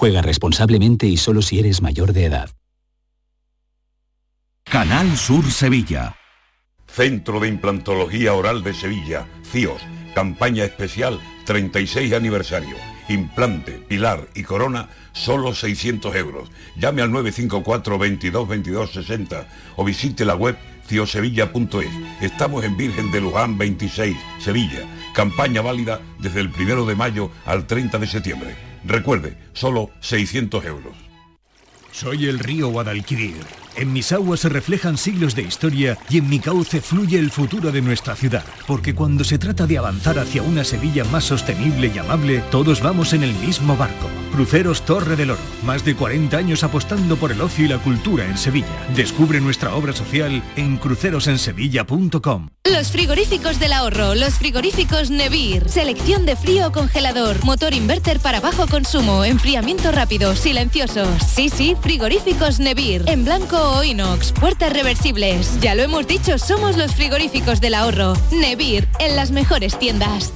[0.00, 2.48] Juega responsablemente y solo si eres mayor de edad.
[4.64, 6.16] Canal Sur Sevilla.
[6.86, 9.82] Centro de Implantología Oral de Sevilla, CIOS,
[10.14, 12.76] campaña especial 36 aniversario.
[13.10, 16.50] Implante, pilar y corona, solo 600 euros.
[16.76, 22.22] Llame al 954 22 22 60 o visite la web ciosevilla.es.
[22.22, 24.80] Estamos en Virgen de Luján 26, Sevilla.
[25.12, 28.69] Campaña válida desde el 1 de mayo al 30 de septiembre.
[28.84, 30.96] Recuerde, solo 600 euros.
[31.92, 33.36] Soy el río Guadalquivir.
[33.76, 37.72] En mis aguas se reflejan siglos de historia y en mi cauce fluye el futuro
[37.72, 38.44] de nuestra ciudad.
[38.66, 43.12] Porque cuando se trata de avanzar hacia una Sevilla más sostenible y amable, todos vamos
[43.12, 44.08] en el mismo barco.
[44.32, 45.40] Cruceros Torre del Oro.
[45.64, 48.66] Más de 40 años apostando por el ocio y la cultura en Sevilla.
[48.94, 52.48] Descubre nuestra obra social en crucerosensevilla.com.
[52.64, 55.68] Los frigoríficos del ahorro, los frigoríficos Nevir.
[55.68, 61.08] Selección de frío o congelador, motor inverter para bajo consumo, enfriamiento rápido, silenciosos.
[61.26, 63.04] Sí, sí, frigoríficos Nevir.
[63.06, 65.60] En blanco o inox, puertas reversibles.
[65.60, 68.14] Ya lo hemos dicho, somos los frigoríficos del ahorro.
[68.32, 70.32] Nevir, en las mejores tiendas.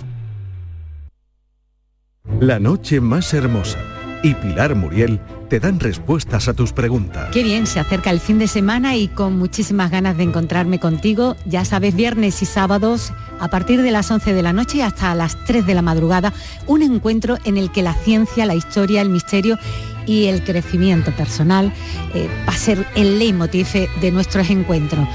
[2.41, 3.79] La noche más hermosa
[4.23, 7.29] y Pilar Muriel te dan respuestas a tus preguntas.
[7.31, 11.37] Qué bien, se acerca el fin de semana y con muchísimas ganas de encontrarme contigo.
[11.45, 15.37] Ya sabes, viernes y sábados, a partir de las 11 de la noche hasta las
[15.45, 16.33] 3 de la madrugada,
[16.67, 19.59] un encuentro en el que la ciencia, la historia, el misterio
[20.07, 21.73] y el crecimiento personal
[22.15, 23.67] eh, va a ser el leitmotiv
[24.01, 25.07] de nuestros encuentros.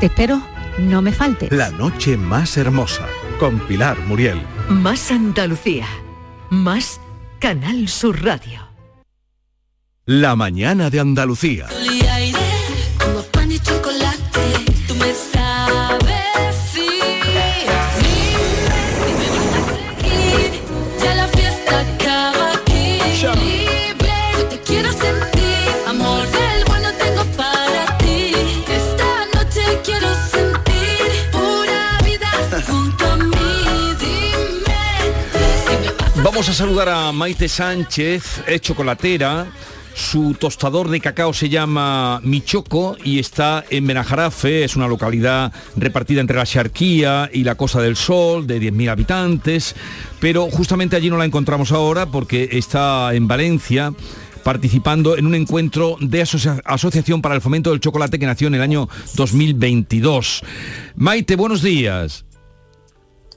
[0.00, 0.42] Te espero,
[0.78, 1.52] no me faltes.
[1.52, 3.06] La noche más hermosa
[3.38, 4.40] con Pilar Muriel.
[4.68, 5.86] Más Andalucía.
[6.50, 7.00] Más
[7.38, 8.68] Canal Sur Radio.
[10.04, 11.66] La mañana de Andalucía.
[36.42, 39.46] Vamos a saludar a Maite Sánchez, es chocolatera.
[39.94, 46.20] su tostador de cacao se llama Michoco y está en Benajarafe, es una localidad repartida
[46.20, 49.76] entre la Xarquía y la Costa del Sol, de 10.000 habitantes,
[50.18, 53.92] pero justamente allí no la encontramos ahora porque está en Valencia
[54.42, 56.22] participando en un encuentro de
[56.64, 60.42] Asociación para el Fomento del Chocolate que nació en el año 2022.
[60.96, 62.24] Maite, buenos días.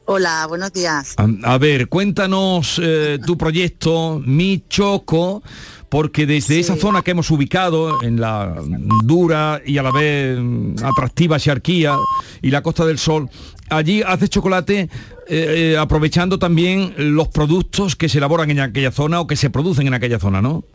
[0.08, 1.16] Hola, buenos días.
[1.44, 5.42] A, ver, cuéntanos eh, tu proyecto Mi Choco,
[5.90, 8.56] porque desde esa zona que hemos ubicado, en la
[9.04, 10.38] dura y a la vez
[10.84, 11.96] atractiva Xarquía
[12.44, 13.30] y la Costa del Sol,
[13.70, 14.90] allí haces chocolate eh,
[15.28, 19.88] eh, aprovechando también los productos que se elaboran en aquella zona o que se producen
[19.88, 20.66] en aquella zona, ¿no?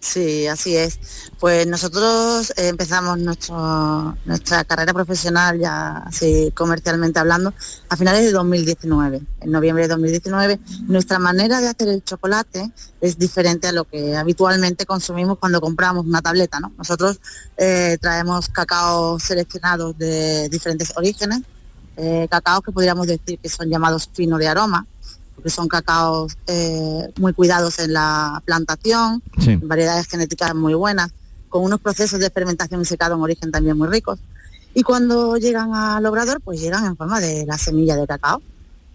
[0.00, 0.98] Sí, así es.
[1.38, 7.52] Pues nosotros empezamos nuestro, nuestra carrera profesional, ya así comercialmente hablando,
[7.90, 9.20] a finales de 2019.
[9.40, 10.58] En noviembre de 2019,
[10.88, 16.06] nuestra manera de hacer el chocolate es diferente a lo que habitualmente consumimos cuando compramos
[16.06, 16.60] una tableta.
[16.60, 16.72] ¿no?
[16.78, 17.20] Nosotros
[17.58, 21.42] eh, traemos cacao seleccionados de diferentes orígenes,
[21.98, 24.86] eh, cacaos que podríamos decir que son llamados fino de aroma,
[25.40, 29.22] que son cacaos eh, muy cuidados en la plantación,
[29.62, 31.10] variedades genéticas muy buenas,
[31.48, 34.18] con unos procesos de fermentación y secado en origen también muy ricos.
[34.74, 38.40] Y cuando llegan al obrador, pues llegan en forma de la semilla de cacao.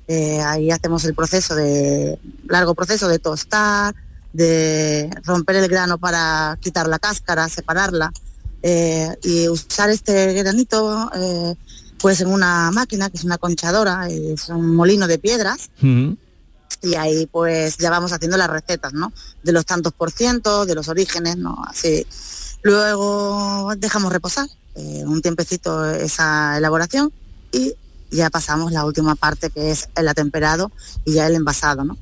[0.08, 3.94] Eh, ahí hacemos el proceso de, largo proceso de tostar,
[4.32, 8.14] de romper el grano para quitar la cáscara, separarla
[8.62, 11.10] eh, y usar este granito
[12.06, 15.72] pues en una máquina que es una conchadora, es un molino de piedras
[16.86, 19.12] y ahí pues ya vamos haciendo las recetas, ¿no?
[19.44, 21.58] De los tantos por ciento, de los orígenes, ¿no?
[21.68, 22.06] Así.
[22.62, 27.12] Luego dejamos reposar eh, un tiempecito esa elaboración
[27.52, 27.74] y
[28.12, 30.72] ya pasamos la última parte que es el atemperado
[31.06, 31.98] y ya el envasado, ¿no?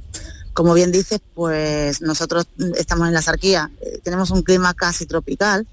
[0.53, 5.65] Como bien dices, pues nosotros estamos en la Sarquía, eh, tenemos un clima casi tropical,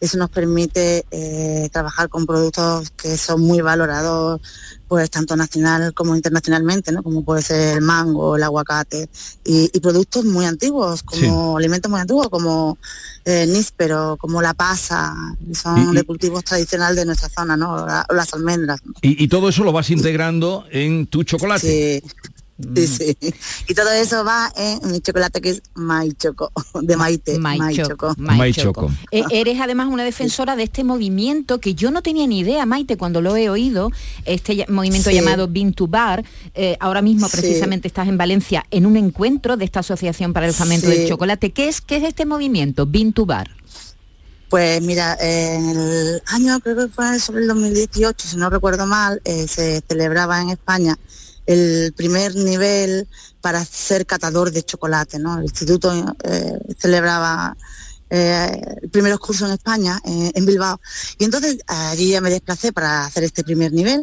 [0.00, 4.40] eso nos permite eh, trabajar con productos que son muy valorados
[4.88, 7.04] pues tanto nacional como internacionalmente, ¿no?
[7.04, 9.08] Como puede ser el mango, el aguacate
[9.44, 12.76] y, productos muy antiguos, como alimentos muy antiguos, como
[13.24, 15.14] el eh, níspero, como la pasa,
[15.52, 17.86] son de cultivos tradicionales de nuestra zona, ¿no?
[17.86, 18.80] las almendras.
[19.00, 22.02] Y, y, todo eso lo vas integrando en tu chocolate.
[22.02, 22.30] Sí.
[22.74, 23.16] Sí, sí.
[23.68, 27.38] Y todo eso va en mi chocolate que es Maichoco, de Maite.
[27.38, 28.14] Maichoco.
[28.16, 28.90] Maichoco.
[29.10, 32.96] Eh, eres además una defensora de este movimiento que yo no tenía ni idea, Maite,
[32.96, 33.90] cuando lo he oído,
[34.24, 36.24] este movimiento llamado Bin to Bar.
[36.54, 40.52] Eh, ahora mismo precisamente estás en Valencia en un encuentro de esta Asociación para el
[40.52, 41.52] Fomento del Chocolate.
[41.52, 43.50] ¿Qué es, ¿Qué es este movimiento, Bin to Bar?
[44.50, 49.20] Pues mira, en el año, creo que fue sobre el 2018, si no recuerdo mal,
[49.24, 50.98] eh, se celebraba en España
[51.50, 53.08] el primer nivel
[53.40, 55.18] para ser catador de chocolate.
[55.18, 55.38] ¿no?
[55.38, 57.56] El instituto eh, celebraba
[58.10, 60.80] eh, el primer curso en España, eh, en Bilbao.
[61.18, 64.02] Y entonces allí ya me desplacé para hacer este primer nivel.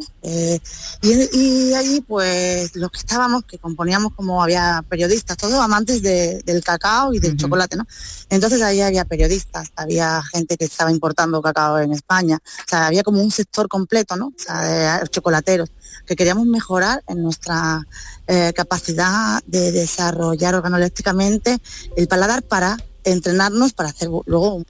[1.02, 7.14] y, allí pues los que estábamos, que componíamos como había periodistas, todos amantes del cacao
[7.14, 7.86] y del chocolate, ¿no?
[8.30, 13.04] Entonces allí había periodistas, había gente que estaba importando cacao en España, o sea, había
[13.04, 14.28] como un sector completo, ¿no?
[14.28, 15.70] O sea, de chocolateros
[16.06, 17.86] que queríamos mejorar en nuestra
[18.28, 21.60] eh, capacidad de desarrollar organolépticamente
[21.96, 22.78] el paladar para
[23.12, 24.64] entrenarnos para hacer luego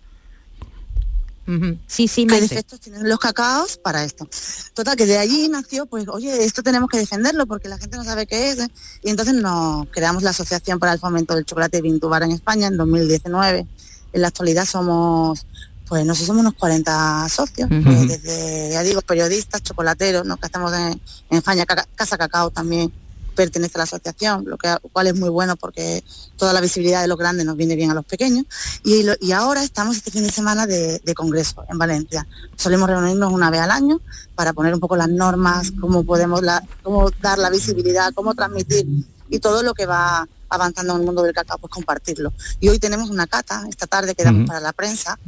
[1.88, 4.28] Sí, sí, ¿Qué defectos tienen los cacaos para esto?
[4.73, 8.04] Total, que de allí nació, pues, oye, esto tenemos que defenderlo porque la gente no
[8.04, 8.60] sabe qué es.
[8.60, 8.67] ¿eh?
[9.02, 12.76] Y entonces nos creamos la Asociación para el Fomento del Chocolate Vintubar en España en
[12.76, 13.65] 2019.
[14.12, 15.45] En la actualidad somos
[15.88, 20.36] pues no sé, somos unos 40 socios, desde, ya digo, periodistas, chocolateros, ¿no?
[20.36, 22.91] que hacemos en, España, Casa Cacao también
[23.38, 26.04] pertenece a la asociación, lo que, cual es muy bueno porque
[26.38, 28.45] toda la visibilidad de los grandes nos viene bien a los pequeños.
[28.84, 32.28] Y, y ahora estamos este fin de semana de, congreso en Valencia.
[32.56, 34.02] Solemos reunirnos una vez al año
[34.36, 38.88] para poner un poco las normas, cómo podemos la, cómo dar la visibilidad, cómo transmitir
[39.30, 42.34] y todo lo que va avanzando en el mundo del cacao, pues compartirlo.
[42.60, 45.19] Y hoy tenemos una cata, esta tarde quedamos para la prensa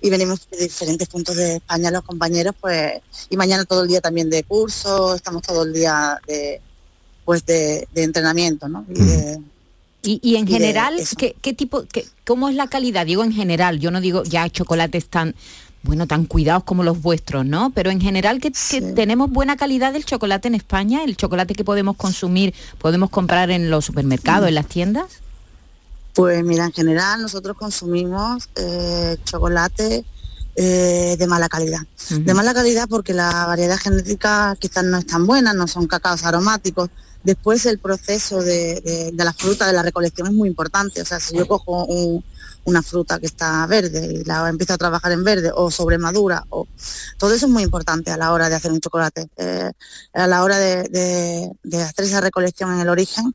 [0.00, 4.00] y venimos de diferentes puntos de España los compañeros, pues, y mañana todo el día
[4.00, 6.60] también de curso, estamos todo el día de,
[7.28, 8.86] pues de, entrenamiento, ¿no?
[10.02, 13.04] Y, en general, ¿qué, ¿qué, tipo, qué, cómo es la calidad?
[13.04, 15.34] Digo en general, yo no digo ya chocolates tan
[15.82, 17.68] bueno, tan cuidados como los vuestros, ¿no?
[17.74, 18.50] Pero en general que,
[18.94, 23.68] tenemos buena calidad del chocolate en España, el chocolate que podemos consumir, podemos comprar en
[23.68, 25.20] los supermercados, en las tiendas.
[26.14, 30.02] Pues mira, en general nosotros consumimos eh, chocolate
[30.60, 31.82] eh, de mala calidad.
[32.10, 36.24] De mala calidad porque la variedad genética quizás no es tan buena, no son cacaos
[36.24, 36.90] aromáticos.
[37.22, 41.00] Después el proceso de, de la fruta, de la recolección es muy importante.
[41.00, 42.24] O sea, si yo cojo un,
[42.64, 46.44] una fruta que está verde y la empieza a trabajar en verde o sobre madura,
[46.50, 46.66] o
[47.18, 49.28] todo eso es muy importante a la hora de hacer un chocolate.
[49.36, 49.70] Eh,
[50.12, 53.32] a la hora de, hacer esa recolección en el origen,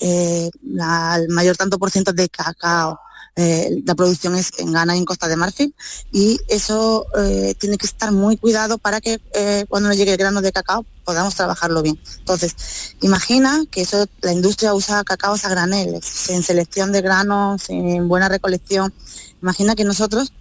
[0.00, 2.98] eh, el mayor tanto por ciento de cacao
[3.36, 5.74] eh, la producción es en Ghana y en Costa de Marfil
[6.12, 10.18] y eso eh, tiene que estar muy cuidado para que eh, cuando nos llegue el
[10.18, 11.98] grano de cacao podamos trabajarlo bien.
[12.20, 12.54] Entonces,
[13.02, 18.28] imagina que eso la industria usa cacaos a graneles, sin selección de granos, sin buena
[18.28, 18.94] recolección.
[19.42, 20.32] Imagina que nosotros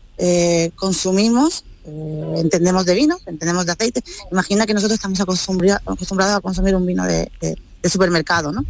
[0.76, 4.04] consumimos entendemos de vino, entendemos de aceite.
[4.32, 7.30] Imagina que nosotros estamos acostumbrados a consumir un vino de,
[7.84, 8.64] supermercado, ¿no?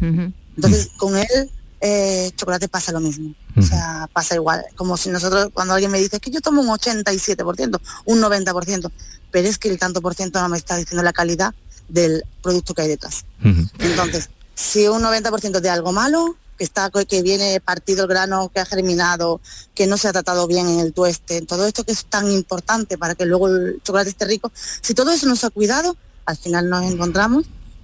[0.55, 1.51] Entonces, con él
[1.85, 3.35] eh, chocolate pasa lo mismo.
[3.57, 4.63] O sea, pasa igual.
[4.75, 8.91] Como si nosotros, cuando alguien me dice que yo tomo un 87%, un 90%,
[9.29, 11.53] pero es que el tanto por ciento no me está diciendo la calidad
[11.89, 13.25] del producto que hay detrás.
[13.79, 18.61] Entonces, si un 90% de algo malo, que está que viene partido el grano, que
[18.61, 19.41] ha germinado,
[19.75, 22.97] que no se ha tratado bien en el tueste, todo esto que es tan importante
[22.97, 26.37] para que luego el chocolate esté rico, si todo eso no se ha cuidado, al
[26.37, 27.43] final nos encontramos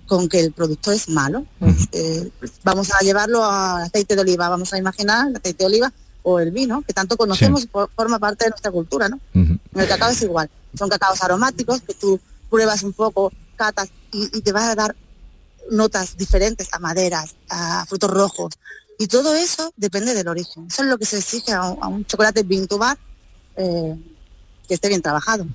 [0.10, 1.46] con que el producto es malo.
[1.92, 2.32] Eh,
[2.64, 5.94] vamos a llevarlo al aceite de oliva, vamos a imaginar el aceite de oliva
[6.24, 9.20] o el vino, que tanto conocemos, forma parte de nuestra cultura, ¿no?
[9.34, 10.50] En el cacao es igual.
[10.78, 12.20] Son cacaos aromáticos que tú
[12.50, 14.96] pruebas un poco, catas y, te vas a dar
[15.70, 18.54] notas diferentes a maderas, a frutos rojos.
[18.98, 20.66] Y todo eso depende del origen.
[20.68, 22.98] Eso es lo que se exige a un, chocolate Bintubar
[23.56, 23.96] eh,
[24.70, 25.48] que esté bien trabajado.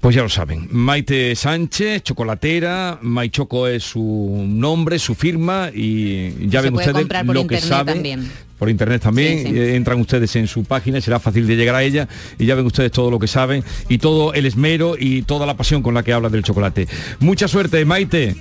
[0.00, 6.62] Pues ya lo saben, Maite Sánchez, chocolatera, Maichoco es su nombre, su firma y ya
[6.62, 8.28] ven ustedes lo que saben.
[8.58, 12.08] Por internet también, eh, entran ustedes en su página, será fácil de llegar a ella
[12.38, 15.56] y ya ven ustedes todo lo que saben y todo el esmero y toda la
[15.56, 16.88] pasión con la que habla del chocolate.
[17.18, 18.36] Mucha suerte, Maite.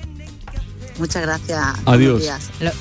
[1.01, 1.59] Muchas gracias.
[1.87, 2.23] Adiós.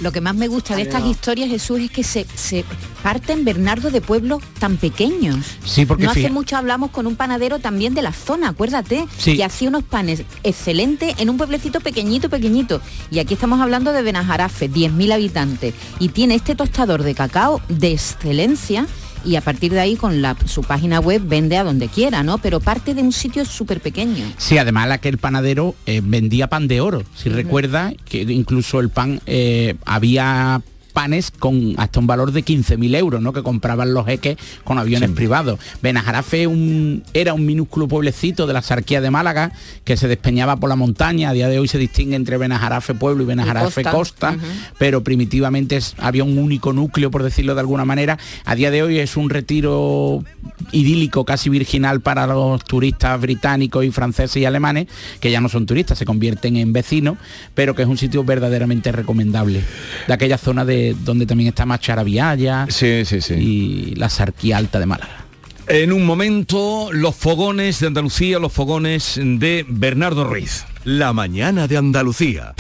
[0.02, 2.66] Lo, que más me gusta de estas historias, Jesús, es que se, se
[3.02, 5.38] parten, Bernardo, de pueblos tan pequeños.
[5.64, 9.42] Sí, porque no hace mucho hablamos con un panadero también de la zona, acuérdate, que
[9.42, 12.83] hacía unos panes excelentes en un pueblecito pequeñito, pequeñito.
[13.11, 15.72] Y aquí estamos hablando de Benajarafe, 10.000 habitantes.
[15.98, 18.87] Y tiene este tostador de cacao de excelencia
[19.24, 22.38] y a partir de ahí con la, su página web vende a donde quiera, ¿no?
[22.38, 24.24] Pero parte de un sitio súper pequeño.
[24.38, 27.02] Sí, además la que el panadero eh, vendía pan de oro.
[27.14, 32.96] Si recuerda que incluso el pan eh, había panes con hasta un valor de 15.000
[32.96, 33.33] euros, ¿no?
[33.33, 35.59] Que compraban los jeques con aviones privados.
[35.83, 39.53] Benajarafe un, era un minúsculo pueblecito de la sarquía de Málaga
[39.85, 41.31] que se despeñaba por la montaña.
[41.31, 44.37] A día de hoy se distingue entre Benajarafe pueblo y Benajarafe costa,
[44.79, 48.18] pero primitivamente había un único núcleo, por decirlo de alguna manera.
[48.44, 50.24] A día de hoy es un retiro
[50.72, 54.87] idílico, casi virginal para los turistas británicos y franceses y alemanes,
[55.20, 57.16] que ya no son turistas, se convierten en vecinos,
[57.55, 59.62] pero que es un sitio verdaderamente recomendable.
[60.07, 63.35] De aquella zona de donde también está Macharavialla sí, sí, sí.
[63.35, 65.25] y la Sarquía Alta de Málaga.
[65.69, 70.64] En un momento, los fogones de Andalucía, los fogones de Bernardo Ruiz.
[70.85, 72.55] La mañana de Andalucía.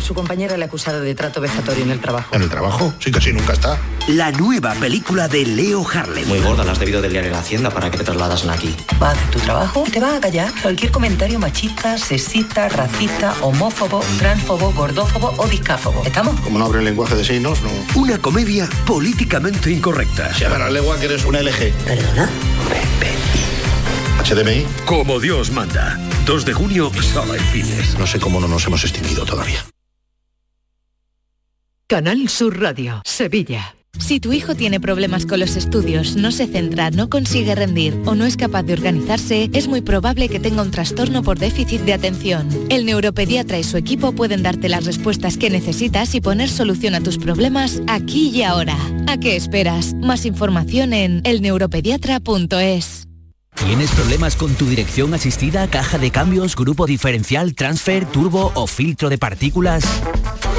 [0.00, 2.34] Su compañera le ha acusado de trato vejatorio en el trabajo.
[2.34, 2.94] ¿En el trabajo?
[2.98, 3.78] Sí, casi nunca está.
[4.08, 6.26] La nueva película de Leo Harlem.
[6.28, 8.74] Muy gorda, la has debido de liar en la hacienda para que te trasladas aquí.
[9.02, 14.02] Va a hacer tu trabajo te va a callar cualquier comentario machista, sexista, racista, homófobo,
[14.18, 16.02] transfobo, gordófobo o discáfobo.
[16.04, 16.38] ¿Estamos?
[16.40, 17.70] Como no abre el lenguaje de signos, no.
[18.00, 20.32] Una comedia políticamente incorrecta.
[20.34, 21.72] Se llama la lengua que eres una LG.
[21.84, 22.28] ¿Perdona?
[24.24, 24.66] HDMI.
[24.84, 25.98] Como Dios manda.
[26.26, 27.96] 2 de junio, solo en fines.
[27.98, 29.64] No sé cómo no nos hemos extinguido todavía.
[31.88, 33.76] Canal Sur Radio, Sevilla.
[34.00, 38.16] Si tu hijo tiene problemas con los estudios, no se centra, no consigue rendir o
[38.16, 41.92] no es capaz de organizarse, es muy probable que tenga un trastorno por déficit de
[41.92, 42.48] atención.
[42.70, 47.00] El neuropediatra y su equipo pueden darte las respuestas que necesitas y poner solución a
[47.02, 48.76] tus problemas aquí y ahora.
[49.06, 49.94] ¿A qué esperas?
[49.94, 53.06] Más información en elneuropediatra.es.
[53.54, 59.08] ¿Tienes problemas con tu dirección asistida, caja de cambios, grupo diferencial, transfer, turbo o filtro
[59.08, 59.84] de partículas?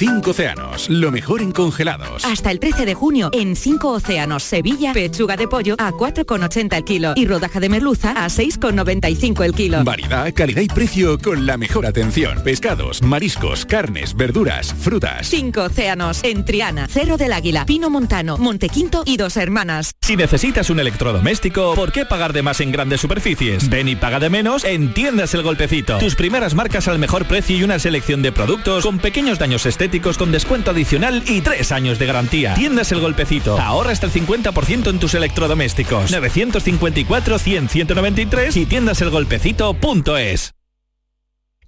[0.00, 2.24] Cinco océanos, lo mejor en congelados.
[2.24, 6.84] Hasta el 13 de junio, en Cinco océanos, Sevilla, pechuga de pollo a 4,80 el
[6.84, 9.84] kilo y rodaja de merluza a 6,95 el kilo.
[9.84, 12.42] Variedad, calidad y precio con la mejor atención.
[12.42, 15.28] Pescados, mariscos, carnes, verduras, frutas.
[15.28, 19.92] Cinco océanos, en Triana, Cerro del Águila, Pino Montano, Montequinto y Dos Hermanas.
[20.00, 23.68] Si necesitas un electrodoméstico, ¿por qué pagar de más en grandes superficies?
[23.68, 25.98] Ven y paga de menos en Tiendas El Golpecito.
[25.98, 29.89] Tus primeras marcas al mejor precio y una selección de productos con pequeños daños estéticos
[29.90, 32.54] con descuento adicional y tres años de garantía.
[32.54, 33.58] Tiendas El Golpecito.
[33.58, 36.12] Ahorra hasta el 50% en tus electrodomésticos.
[36.12, 40.54] 954-100-193 y tiendaselgolpecito.es.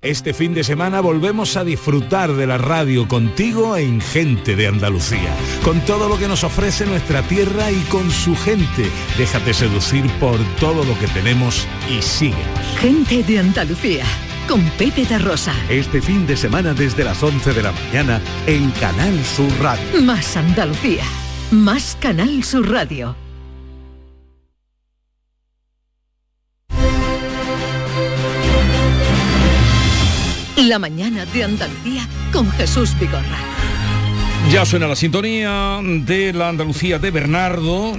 [0.03, 5.33] Este fin de semana volvemos a disfrutar de la radio contigo en Gente de Andalucía,
[5.65, 8.91] con todo lo que nos ofrece nuestra tierra y con su gente.
[9.17, 12.79] Déjate seducir por todo lo que tenemos y síguenos.
[12.81, 14.05] Gente de Andalucía,
[14.49, 15.55] con Pepe de Rosa.
[15.69, 20.03] Este fin de semana desde las 11 de la mañana en Canal Sur Radio.
[20.03, 21.05] Más Andalucía,
[21.51, 23.17] más Canal Sur Radio.
[30.57, 33.39] La mañana de Andalucía con Jesús Vigorra.
[34.51, 37.93] Ya suena la sintonía de la Andalucía de Bernardo.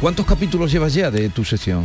[0.00, 1.84] ¿Cuántos capítulos llevas ya de tu sesión?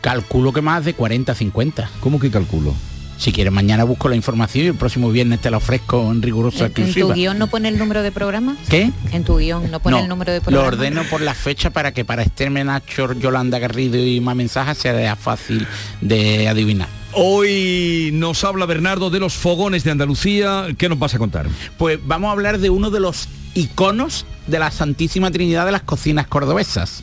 [0.00, 1.90] Calculo que más de 40, 50.
[2.00, 2.74] ¿Cómo que calculo?
[3.20, 6.64] Si quieres mañana busco la información y el próximo viernes te la ofrezco en rigurosa
[6.66, 7.14] ¿En tu exclusiva.
[7.14, 8.56] guion no pone el número de programa?
[8.70, 8.90] ¿Qué?
[9.12, 10.68] En tu guion no pone No, el número de lo programa.
[10.68, 15.16] ordeno por la fecha para que para Esther Nacho, Yolanda Garrido y más mensajes sea
[15.16, 15.66] fácil
[16.00, 16.88] de adivinar.
[17.12, 20.68] Hoy nos habla Bernardo de los fogones de Andalucía.
[20.78, 21.46] ¿Qué nos vas a contar?
[21.76, 25.82] Pues vamos a hablar de uno de los iconos de la Santísima Trinidad de las
[25.82, 27.02] cocinas cordobesas,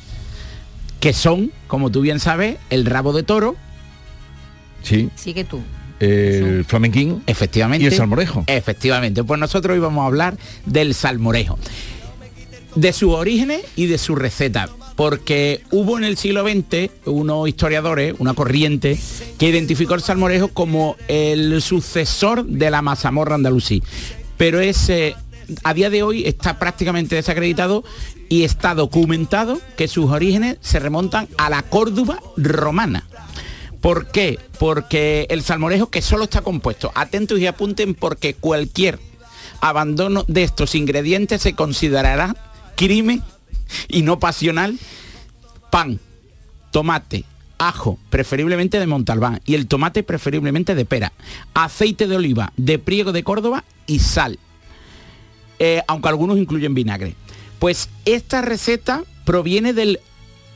[1.00, 3.56] que son, como tú bien sabes, el rabo de toro,
[4.82, 5.10] Sí.
[5.16, 5.62] Sigue tú.
[6.00, 7.24] El flamenquín.
[7.28, 7.84] efectivamente.
[7.84, 8.44] Y el salmorejo.
[8.48, 9.24] Efectivamente.
[9.24, 11.58] Pues nosotros hoy vamos a hablar del salmorejo.
[12.76, 14.70] De sus orígenes y de su receta.
[14.96, 18.98] Porque hubo en el siglo XX unos historiadores, una corriente,
[19.38, 23.84] que identificó el salmorejo como el sucesor de la mazamorra andalusí.
[24.38, 25.16] Pero ese
[25.64, 27.84] a día de hoy está prácticamente desacreditado
[28.30, 33.08] y está documentado que sus orígenes se remontan a la Córdoba romana.
[33.82, 34.40] ¿Por qué?
[34.60, 39.00] Porque el salmorejo que solo está compuesto, atentos y apunten porque cualquier
[39.62, 42.36] abandono de estos ingredientes se considerará
[42.76, 43.24] crimen
[43.88, 44.78] y no pasional.
[45.72, 46.00] Pan,
[46.72, 47.26] tomate,
[47.58, 51.14] ajo, preferiblemente de Montalbán, y el tomate preferiblemente de pera,
[51.54, 54.40] aceite de oliva, de priego de Córdoba y sal.
[55.60, 57.16] Eh, aunque algunos incluyen vinagre.
[57.60, 60.00] Pues esta receta proviene del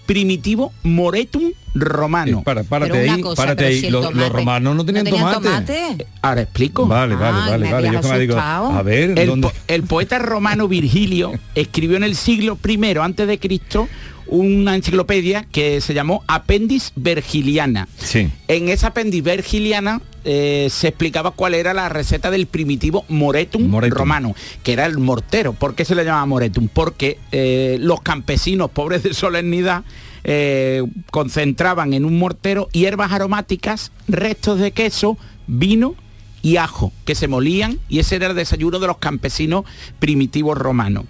[0.06, 2.40] primitivo moretum romano.
[2.40, 3.80] Eh, para, párate ahí, cosa, párate pero ahí.
[3.80, 5.74] si el Los- romanos no tenían ¿no tenían tomate.
[5.74, 6.08] tomate?
[6.22, 6.86] Ahora explico.
[6.88, 7.92] Vale, vale, Ay, vale, me vale.
[7.94, 9.48] Yo como digo, a ver, el, ¿dónde?
[9.48, 13.88] po- el poeta romano Virgilio escribió en el siglo I antes de Cristo
[14.32, 17.88] una enciclopedia que se llamó Apendis Vergiliana.
[17.98, 18.30] Sí.
[18.48, 24.36] En esa Apendis Vergiliana eh, se explicaba cuál era la receta del primitivo moretum, romano,
[24.64, 25.54] que era el mortero.
[25.54, 26.68] ¿Por qué se le llama moretum?
[26.68, 29.84] Porque eh, los campesinos pobres de solemnidad
[30.24, 35.18] eh, concentraban en un mortero hierbas aromáticas, restos de queso,
[35.48, 35.96] vino
[36.44, 39.66] y ajo, que se molían y ese era el desayuno de los campesinos
[40.00, 41.06] primitivos romanos.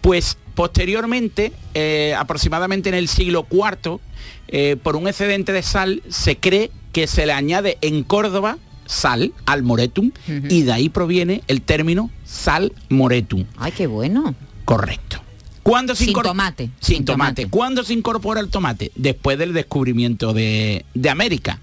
[0.00, 4.00] Pues posteriormente, eh, aproximadamente en el siglo IV,
[4.48, 9.32] eh, por un excedente de sal, se cree que se le añade en Córdoba sal
[9.46, 13.44] al moretum y de ahí proviene el término sal moretum.
[13.56, 14.34] Ay, qué bueno.
[14.64, 15.22] Correcto.
[15.62, 16.70] ¿Cuándo se Sin tomate.
[16.80, 17.46] Sin, tomate.
[17.46, 18.90] ¿Cuándo se incorpora el tomate?
[18.96, 21.60] Después del descubrimiento de, de América.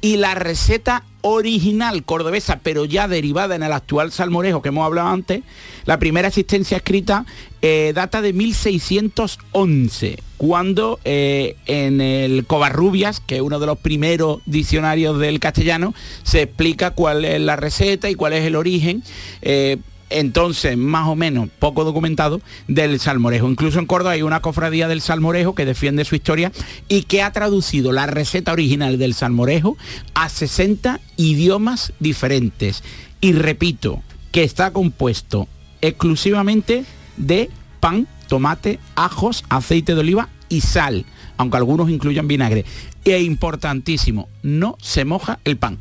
[0.00, 5.08] Y la receta original cordobesa, pero ya derivada en el actual salmorejo que hemos hablado
[5.08, 5.42] antes,
[5.84, 7.26] la primera existencia escrita
[7.62, 14.40] eh, data de 1611, cuando eh, en el Covarrubias, que es uno de los primeros
[14.46, 19.02] diccionarios del castellano, se explica cuál es la receta y cuál es el origen.
[19.42, 19.78] eh,
[20.10, 23.48] entonces más o menos poco documentado del salmorejo.
[23.48, 26.52] Incluso en Córdoba hay una cofradía del salmorejo que defiende su historia
[26.88, 29.76] y que ha traducido la receta original del salmorejo
[30.14, 32.82] a 60 idiomas diferentes.
[33.20, 34.02] Y repito,
[34.32, 35.48] que está compuesto
[35.80, 36.84] exclusivamente
[37.16, 37.50] de
[37.80, 42.64] pan, tomate, ajos, aceite de oliva y sal, aunque algunos incluyan vinagre.
[43.04, 45.78] E importantísimo, no se moja el pan.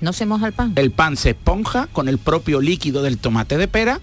[0.00, 0.72] ¿No se moja el pan?
[0.76, 4.00] El pan se esponja con el propio líquido del tomate de pera,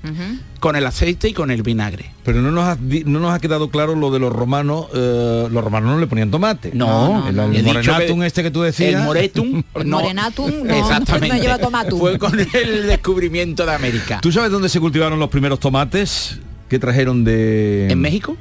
[0.59, 2.11] con el aceite y con el vinagre.
[2.23, 4.87] Pero no nos ha, no nos ha quedado claro lo de los romanos.
[4.93, 6.71] eh, los romanos no le ponían tomate.
[6.73, 7.53] No, el, no, el no.
[7.53, 8.95] He dicho morenatum que este que tú decías.
[8.95, 9.99] el moretum, El no.
[9.99, 11.35] morenatum no, Exactamente.
[11.37, 11.99] no lleva tomatum.
[11.99, 14.19] Fue con el descubrimiento de América.
[14.21, 16.39] ¿Tú sabes dónde se cultivaron los primeros tomates
[16.69, 17.89] que trajeron de...
[17.91, 18.35] ¿En México?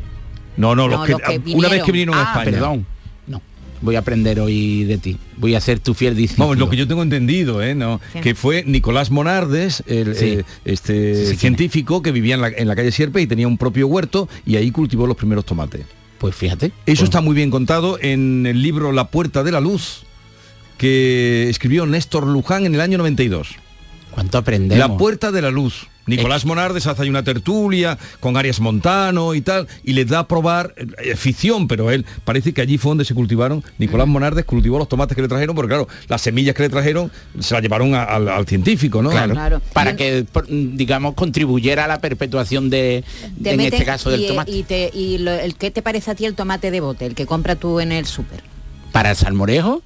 [0.57, 2.51] No, no, No, los que, los que una vez que vinieron a Ah, España.
[2.51, 2.87] perdón.
[3.83, 5.19] Voy a aprender hoy de ti.
[5.37, 6.47] Voy a ser tu fiel discípulo.
[6.49, 7.75] Vamos, lo que yo tengo entendido, ¿eh?
[7.75, 8.01] ¿no?
[8.13, 8.25] ¿Quién?
[8.25, 10.25] que fue Nicolás Monardes, el Sí.
[10.27, 13.27] eh, este Sí, sí, ¿quién científico que vivía en la, en la calle Sierpe y
[13.27, 15.83] tenía un propio huerto y ahí cultivó los primeros tomates.
[16.19, 16.71] Pues fíjate.
[16.87, 20.05] Eso está muy bien contado en el libro La Puerta de la Luz
[20.79, 23.57] que escribió Néstor Luján en el año 92.
[24.13, 24.79] ¿Cuánto aprendemos?
[24.89, 25.89] La Puerta de la Luz.
[26.05, 30.27] Nicolás Monardes hace ahí una tertulia con Arias Montano y tal, y les da a
[30.29, 33.63] probar eh, ficción, pero él parece que allí fue donde se cultivaron.
[33.79, 37.13] Nicolás Monardes cultivó los tomates que le trajeron, porque claro, las semillas que le trajeron
[37.39, 39.11] se las llevaron a- al, al científico, ¿no?
[39.11, 43.05] Claro, para que digamos contribuyera a la perpetuación de,
[43.45, 46.15] en este caso del y, tomate y te- y lo- el qué te parece a
[46.17, 48.43] ti el tomate de bote, el que compra tú en el súper.
[48.91, 49.83] para el salmorejo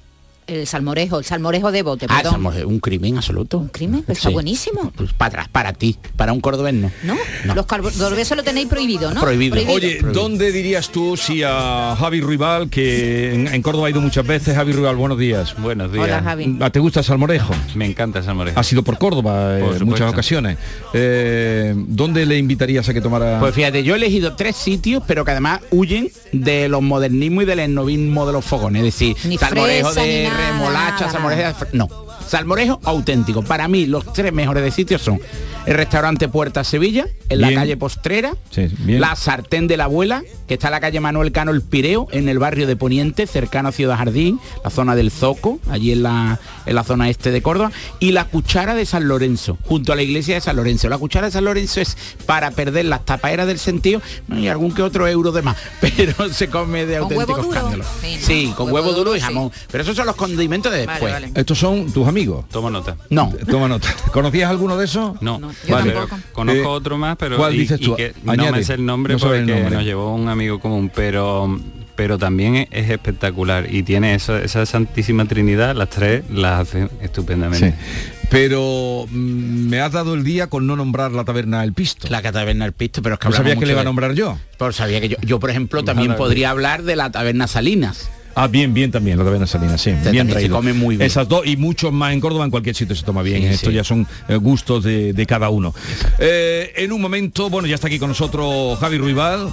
[0.47, 2.31] El salmorejo, el salmorejo de bote, ah, perdón.
[2.33, 6.33] salmorejo, un crimen absoluto un crimen pero está buenísimo pues para atrás para ti para
[6.33, 7.15] un cordobés no ¿No?
[7.55, 9.21] Los cordobeses lo tenéis prohibido, ¿no?
[9.21, 14.25] Oye, ¿dónde dirías tú si a Javi Ruibal, que en, en Córdoba ha ido muchas
[14.25, 15.55] veces, Javi Ruibal, buenos días.
[15.57, 16.05] Buenos días.
[16.05, 16.57] Hola, Javi.
[16.59, 17.53] ¿A ¿Te gusta el salmorejo?
[17.75, 18.59] Me encanta el salmorejo.
[18.59, 20.57] Ha sido por Córdoba eh, Por en muchas ocasiones.
[20.93, 23.39] Eh, ¿Dónde le invitarías a que tomara?
[23.39, 27.47] Pues fíjate, yo he elegido tres sitios, pero que además huyen de los modernismos y
[27.47, 28.83] del esnovismo de los fogones.
[28.83, 31.11] Es decir, Ni salmorejo fresa, de ni nada, remolacha, nada.
[31.11, 31.53] salmorejo de...
[31.55, 31.87] fre- No,
[32.27, 33.41] salmorejo auténtico.
[33.43, 35.19] Para mí, los tres mejores de sitios son
[35.65, 39.01] el restaurante Puerta Sevilla, en la calle Postrera, Sí, bien.
[39.01, 42.29] la Sartén de la Abuela, que está en la calle Manuel Cano El Pireo, en
[42.29, 46.39] el barrio de Poniente, cercano a Ciudad Jardín, la zona del Zoco, allí en la,
[46.65, 50.03] en la zona este de Córdoba, y la Cuchara de San Lorenzo, junto a la
[50.03, 50.87] iglesia de San Lorenzo.
[50.87, 54.01] La Cuchara de San Lorenzo es para perder las tapaderas del sentido
[54.33, 57.57] y algún que otro euro de más, pero se come de Con huevo auténtico duro.
[57.57, 57.85] escándalo.
[58.21, 59.51] Sí, con Huevo huevo, duro duro, y jamón.
[59.69, 61.11] Pero esos son los condimentos de después.
[61.11, 61.31] vale.
[61.35, 62.16] Estos son tus amigos.
[62.51, 62.97] Toma nota.
[63.09, 63.33] No.
[63.49, 63.87] Toma nota.
[64.11, 65.21] ¿Conocías alguno de esos?
[65.21, 65.39] No,
[65.69, 65.93] Vale.
[66.33, 67.95] conozco Eh, otro más, pero ¿cuál y- dices y tú?
[68.23, 69.69] no me sé el nombre No porque el nombre.
[69.71, 71.59] nos llevó un amigo común, pero
[71.95, 76.89] pero también es, es espectacular y tiene eso, esa santísima trinidad, las tres las hace
[77.01, 77.71] estupendamente.
[77.71, 78.17] Sí.
[78.29, 82.07] Pero mm, me has dado el día con no nombrar la taberna El Pisto.
[82.09, 84.13] La taberna El Pisto, pero es que ¿No sabías que le iba a de- nombrar
[84.13, 84.37] yo?
[84.59, 88.09] Pues sabía que yo, yo por ejemplo, también podría hablar de la taberna Salinas.
[88.39, 89.89] Ah, bien, bien también, la taberna Salina, sí.
[89.89, 91.07] Bien también se come muy bien.
[91.07, 93.41] Esas dos y muchos más en Córdoba, en cualquier sitio se toma bien.
[93.41, 93.75] Sí, Esto sí.
[93.75, 95.73] ya son eh, gustos de, de cada uno.
[96.19, 99.51] Eh, en un momento, bueno, ya está aquí con nosotros Javi Ruibal,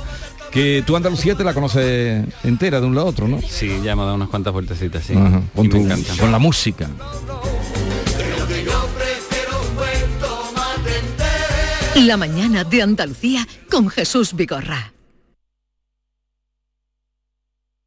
[0.50, 3.40] que tú Andalucía te la conoces entera de un lado a otro, ¿no?
[3.40, 5.14] Sí, ya me ha dado unas cuantas vueltecitas, sí.
[5.14, 6.86] Ajá, con, me con la música.
[11.96, 14.93] La mañana de Andalucía con Jesús Vigorra.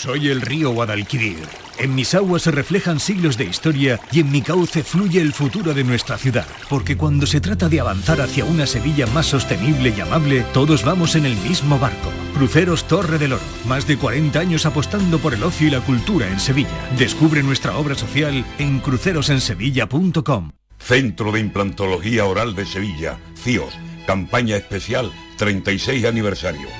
[0.00, 1.46] Soy el río Guadalquivir.
[1.76, 5.74] En mis aguas se reflejan siglos de historia y en mi cauce fluye el futuro
[5.74, 6.46] de nuestra ciudad.
[6.70, 11.16] Porque cuando se trata de avanzar hacia una Sevilla más sostenible y amable, todos vamos
[11.16, 12.08] en el mismo barco.
[12.34, 13.42] Cruceros Torre del Oro.
[13.66, 16.88] Más de 40 años apostando por el ocio y la cultura en Sevilla.
[16.96, 20.52] Descubre nuestra obra social en crucerosensevilla.com.
[20.78, 23.74] Centro de Implantología Oral de Sevilla, CIOS,
[24.06, 26.79] campaña especial 36 aniversario.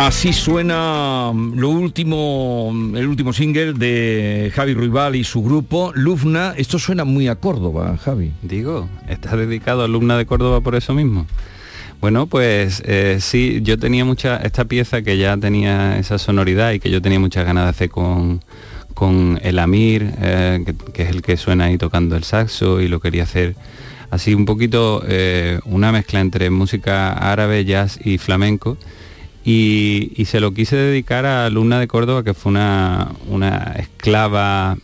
[0.00, 5.92] Así suena mm, lo último, mm, el último single de Javi Ruibal y su grupo,
[5.94, 6.54] Lufna.
[6.56, 8.32] Esto suena muy a Córdoba, Javi.
[8.40, 11.26] Digo, está dedicado a alumna de Córdoba por eso mismo.
[12.00, 16.80] Bueno, pues eh, sí, yo tenía mucha, esta pieza que ya tenía esa sonoridad y
[16.80, 18.40] que yo tenía muchas ganas de hacer con,
[18.94, 22.88] con el Amir, eh, que, que es el que suena ahí tocando el saxo y
[22.88, 23.54] lo quería hacer
[24.10, 28.78] así un poquito eh, una mezcla entre música árabe, jazz y flamenco.
[29.44, 34.76] Y, se lo quise dedicar a Luna de Córdoba, que fue una, una esclava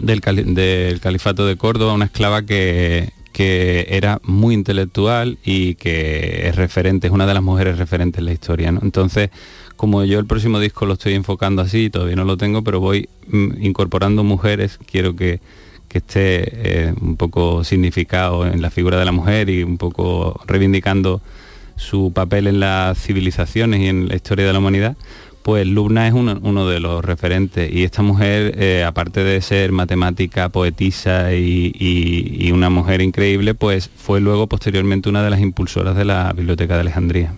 [0.00, 7.06] del califato de Córdoba, una esclava que, que era muy intelectual y que es referente,
[7.06, 8.72] es una de las mujeres referentes en la historia.
[8.72, 8.80] ¿no?
[8.82, 9.30] Entonces,
[9.76, 13.08] como yo el próximo disco lo estoy enfocando así, todavía no lo tengo, pero voy
[13.28, 15.40] mm, incorporando mujeres, quiero que,
[15.88, 20.40] que esté eh, un poco significado en la figura de la mujer y un poco
[20.46, 21.22] reivindicando
[21.80, 24.96] su papel en las civilizaciones y en la historia de la humanidad,
[25.42, 30.50] pues Lubna es uno, de los referentes y esta mujer, eh, aparte de ser matemática,
[30.50, 36.32] poetisa y una mujer increíble, pues fue luego posteriormente una de las impulsoras de la
[36.34, 37.34] Biblioteca de Alejandría.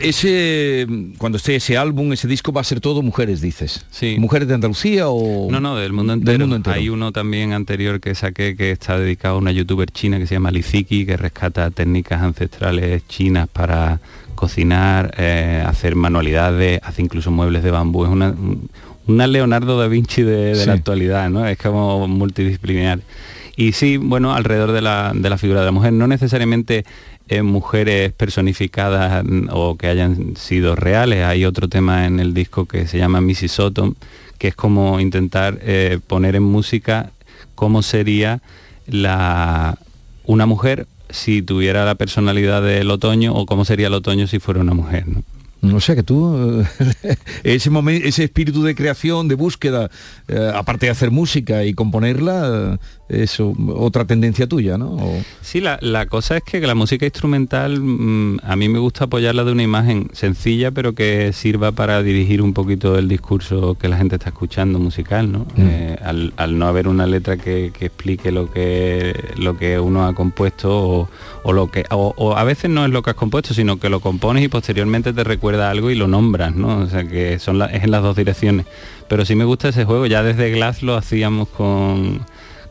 [0.00, 0.86] Ese
[1.18, 3.84] cuando esté ese álbum, ese disco va a ser todo mujeres, dices.
[3.90, 4.16] Sí.
[4.18, 6.32] ¿Mujeres de Andalucía o No, no, del mundo entero.
[6.32, 6.76] Del mundo entero.
[6.76, 10.34] Hay uno también anterior que saqué que está dedicado a una youtuber china que se
[10.34, 14.00] llama Liziki, que rescata técnicas ancestrales chinas para
[14.34, 18.04] cocinar, eh, hacer manualidades, hace incluso muebles de bambú.
[18.04, 18.34] Es una,
[19.06, 20.66] una Leonardo da Vinci de, de Sí.
[20.66, 21.46] la actualidad, ¿no?
[21.46, 23.00] Es como multidisciplinar.
[23.56, 26.84] Y sí, bueno, alrededor de la, de la figura de la mujer, no necesariamente
[27.28, 31.24] eh, mujeres personificadas o que hayan sido reales.
[31.24, 33.96] Hay otro tema en el disco que se llama Missy Autumn,
[34.38, 37.10] que es como intentar eh, poner en música
[37.54, 38.40] cómo sería
[38.86, 39.78] la,
[40.24, 44.60] una mujer si tuviera la personalidad del otoño o cómo sería el otoño si fuera
[44.60, 45.06] una mujer.
[45.06, 45.22] ¿no?
[45.62, 49.90] No sé, que tú, eh, ese, momen- ese espíritu de creación, de búsqueda,
[50.28, 52.78] eh, aparte de hacer música y componerla,
[53.08, 54.92] es otra tendencia tuya, ¿no?
[54.92, 59.04] O- Sí, la, la cosa es que la música instrumental mm, a mí me gusta
[59.04, 63.88] apoyarla de una imagen sencilla pero que sirva para dirigir un poquito el discurso que
[63.88, 65.46] la gente está escuchando musical, ¿no?
[65.58, 70.06] Eh, al, al no haber una letra que, que explique lo que lo que uno
[70.06, 71.08] ha compuesto o,
[71.42, 73.90] o lo que o, o a veces no es lo que has compuesto sino que
[73.90, 76.78] lo compones y posteriormente te recuerda algo y lo nombras, ¿no?
[76.78, 78.66] O sea que son la- es en las dos direcciones.
[79.08, 80.06] Pero sí me gusta ese juego.
[80.06, 82.20] Ya desde Glass lo hacíamos con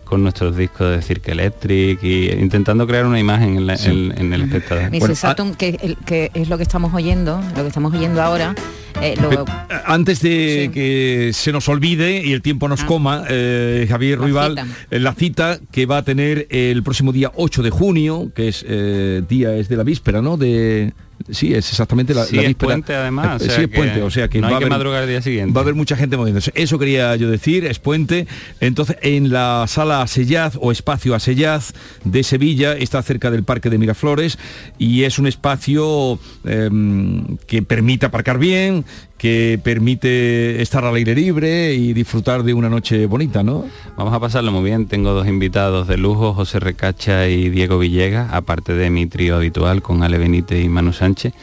[0.04, 4.34] con nuestros discos de Cirque Electric y intentando crear una imagen en, la- en- en
[4.34, 4.92] el espectador.
[4.92, 5.26] Mrs.
[5.58, 8.56] Que, el- que es lo que estamos oyendo, lo que estamos oyendo ahora,
[9.02, 9.46] eh, lo-
[9.86, 14.68] Antes de que se nos olvide y el tiempo nos coma, eh, Javier Ruibal, cita.
[14.92, 18.64] eh, la cita que va a tener el próximo día 8 de junio, que es
[18.68, 20.38] eh, día es de la víspera, ¿no?
[20.38, 20.94] De
[21.32, 24.02] sí, es exactamente la, Sí, la es puente, además, Eh, o sea sí, es puente,
[24.02, 25.54] o sea que no va hay a que haber- madrugar el día siguiente.
[25.54, 26.52] Va a haber mucha gente moviéndose.
[26.56, 28.28] Eso quería yo decir, es puente.
[28.60, 33.78] Entonces, en la sala Asellaz o espacio Asellaz de Sevilla, está cerca del Parque de
[33.78, 34.38] Miraflores
[34.78, 38.86] y es un espacio em, que permite aparcar bien,
[39.18, 43.66] que permite estar al aire libre y disfrutar de una noche bonita, ¿no?
[43.96, 44.88] Vamos a pasarlo muy bien.
[44.88, 49.82] Tengo dos invitados de lujo, José Recacha y Diego Villegas, aparte de mi trío habitual
[49.82, 51.34] con Ale Benítez y Manu Sánchez.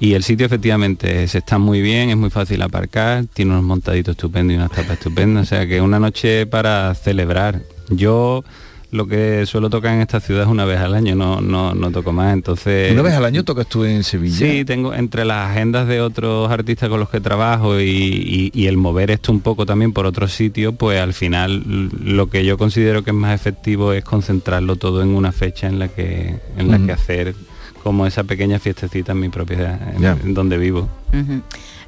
[0.00, 4.12] Y el sitio efectivamente se está muy bien, es muy fácil aparcar, tiene unos montaditos
[4.12, 7.62] estupendos y unas tapas estupendas, o sea que una noche para celebrar.
[7.90, 8.44] Yo
[8.92, 11.90] lo que suelo tocar en esta ciudad es una vez al año, no, no, no
[11.90, 12.92] toco más, entonces...
[12.92, 14.36] Una vez al año tocas tú en Sevilla.
[14.36, 18.66] Sí, tengo entre las agendas de otros artistas con los que trabajo y, y- y
[18.66, 22.58] el mover esto un poco también por otros sitios, pues al final lo que yo
[22.58, 26.70] considero que es más efectivo es concentrarlo todo en una fecha en la que, en
[26.70, 27.34] la que hacer
[27.82, 29.78] como esa pequeña fiestecita en mi propia
[30.24, 30.88] en, donde vivo.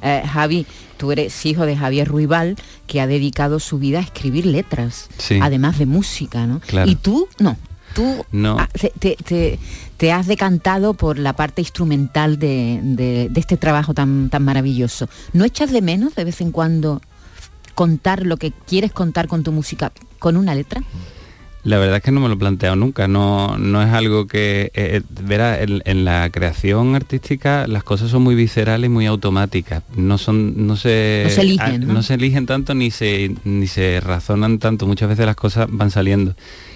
[0.03, 0.65] Eh, Javi,
[0.97, 5.39] tú eres hijo de Javier Ruibal, que ha dedicado su vida a escribir letras, Sí.
[5.41, 6.59] además de música, ¿no?
[6.59, 6.91] Claro.
[6.91, 7.55] Y tú, no,
[7.95, 8.57] tú No.
[8.59, 9.59] ah, te, te- te-
[9.97, 15.07] te has decantado por la parte instrumental de, de- de este trabajo tan, tan maravilloso.
[15.31, 17.01] ¿No echas de menos de vez en cuando
[17.75, 20.83] contar lo que quieres contar con tu música con una letra?
[21.63, 24.71] La verdad es que no me lo he planteado nunca, no, no es algo que,
[24.73, 29.05] eh, eh, verá, en, en la creación artística las cosas son muy viscerales y muy
[29.05, 32.03] automáticas, no son, no se, No se eligen, ah, ¿no?
[32.03, 36.35] se eligen tanto ni se, ni se razonan tanto, muchas veces las cosas van saliendo.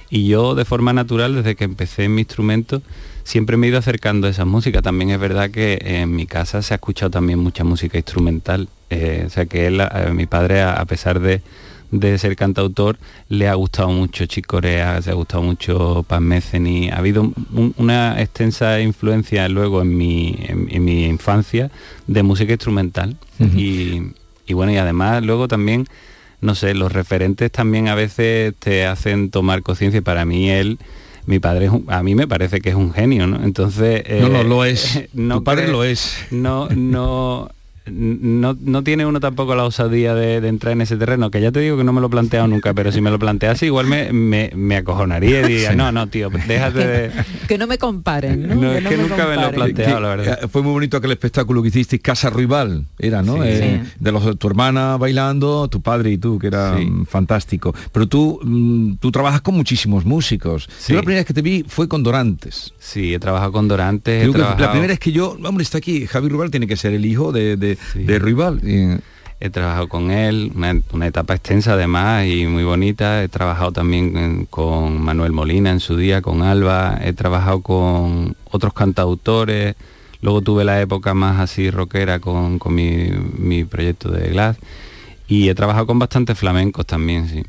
[0.09, 2.81] Y yo de forma natural, desde que empecé en mi instrumento,
[3.25, 4.81] siempre me he ido acercando a esa música.
[4.81, 8.69] También es verdad que en mi casa se ha escuchado también mucha música instrumental.
[8.89, 11.41] eh, o sea que él, eh, mi padre, a, a pesar de,
[11.91, 12.97] de ser cantautor,
[13.29, 16.89] le ha gustado mucho Chicorea, se ha gustado mucho Paz Meceni.
[16.89, 17.21] Ha habido
[17.53, 21.71] un- una extensa influencia luego en mi, en, en mi infancia
[22.07, 23.15] de música instrumental.
[23.55, 24.01] Y,
[24.47, 25.85] y bueno, y además luego también,
[26.41, 30.79] no sé, los referentes también a veces te hacen tomar conciencia para mí él
[31.25, 33.43] mi padre es un- a mí me parece que es un genio, ¿no?
[33.43, 34.01] Entonces...
[34.21, 35.03] No, no, eh, lo es.
[35.13, 36.15] no Tu padre lo es.
[36.31, 37.49] No, no...
[37.91, 41.51] No, no tiene uno tampoco la osadía de, de entrar en ese terreno, que ya
[41.51, 43.85] te digo que no me lo he planteado nunca, pero si me lo plantease igual
[43.87, 47.11] me, me, me acojonaría y diría, no, no, tío, déjate de...
[47.47, 48.55] Que no me comparen, ¿no?
[48.55, 50.39] No, es que nunca me lo he planteado, la verdad.
[50.51, 53.35] Fue muy bonito aquel espectáculo que hicisteis, Casa Rival, era, ¿no?
[53.35, 53.41] Sí.
[53.45, 53.93] Eh, Sí.
[53.99, 57.73] De los tu hermana bailando, tu padre y tú, que era mm, fantástico.
[57.91, 60.69] Pero tú, mm, tú trabajas con muchísimos músicos.
[60.77, 60.93] Sí.
[60.93, 62.73] Yo la primera vez que te vi fue con Dorantes.
[62.79, 65.63] Sí, he trabajado con Dorantes, he Creo que trabajado- La primera es que yo, hombre,
[65.63, 68.59] está aquí, Javi Rival tiene que ser el hijo de, de, de Rival.
[68.63, 68.99] Y-
[69.39, 73.21] He trabajado con él, una, una etapa extensa además y muy bonita.
[73.23, 76.97] He trabajado también con Manuel Molina en su día, con Alba.
[77.03, 79.75] He trabajado con otros cantautores.
[80.21, 84.57] Luego tuve la época más así rockera con, con mi, mi proyecto de Glass.
[85.27, 87.43] Y he trabajado con bastantes flamencos también, sí.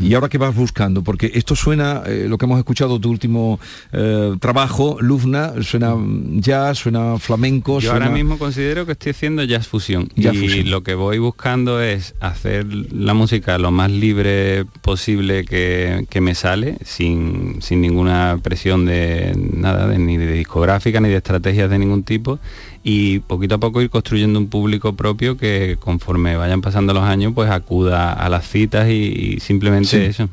[0.00, 1.02] ¿Y ahora qué vas buscando?
[1.02, 3.60] Porque esto suena, eh, lo que hemos escuchado, tu último
[3.92, 5.94] eh, trabajo, Lufna, suena
[6.36, 8.06] jazz, suena flamenco, Yo suena...
[8.06, 10.70] ahora mismo considero que estoy haciendo jazz fusión Jazz y fusión.
[10.70, 16.34] lo que voy buscando es hacer la música lo más libre posible que, que me
[16.34, 21.78] sale, sin, sin ninguna presión de nada, de- ni de discográfica, ni de estrategias de
[21.78, 22.38] ningún tipo
[22.82, 27.32] y poquito a poco ir construyendo un público propio que conforme vayan pasando los años
[27.34, 28.92] pues acuda a las citas y,
[29.36, 29.96] y simplemente Sí.
[29.98, 30.28] eso.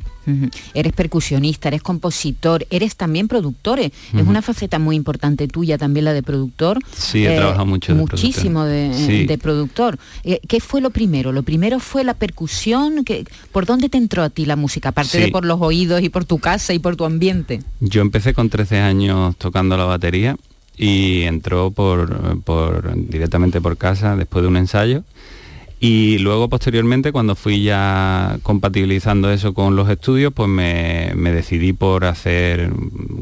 [0.73, 3.79] Eres percusionista, eres compositor, eres también productor.
[3.79, 3.93] eh.
[4.13, 6.79] Es una faceta muy importante tuya también la de productor.
[6.93, 9.07] Sí, he trabajado mucho de Muchísimo de, productor.
[9.15, 9.25] Sí.
[9.25, 9.99] de productor.
[10.25, 11.31] Eh, ¿Qué fue lo primero?
[11.31, 13.05] ¿Lo primero fue la percusión?
[13.05, 13.23] ¿Qué-
[13.53, 14.89] ¿Por dónde te entró a ti la música?
[14.89, 15.23] Aparte Sí.
[15.23, 17.61] de por los oídos y por tu casa y por tu ambiente.
[17.79, 20.35] Yo empecé con 13 años tocando la batería
[20.77, 21.73] y entró
[22.95, 25.03] directamente por casa después de un ensayo.
[25.79, 32.05] Y luego posteriormente cuando fui ya compatibilizando eso con los estudios, pues me, decidí por
[32.05, 32.71] hacer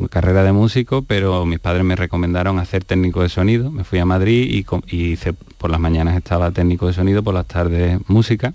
[0.10, 3.72] carrera de músico, pero mis padres me recomendaron hacer técnico de sonido.
[3.72, 7.34] Me fui a Madrid y, y hice, por las mañanas estaba técnico de sonido, por
[7.34, 8.54] las tardes música.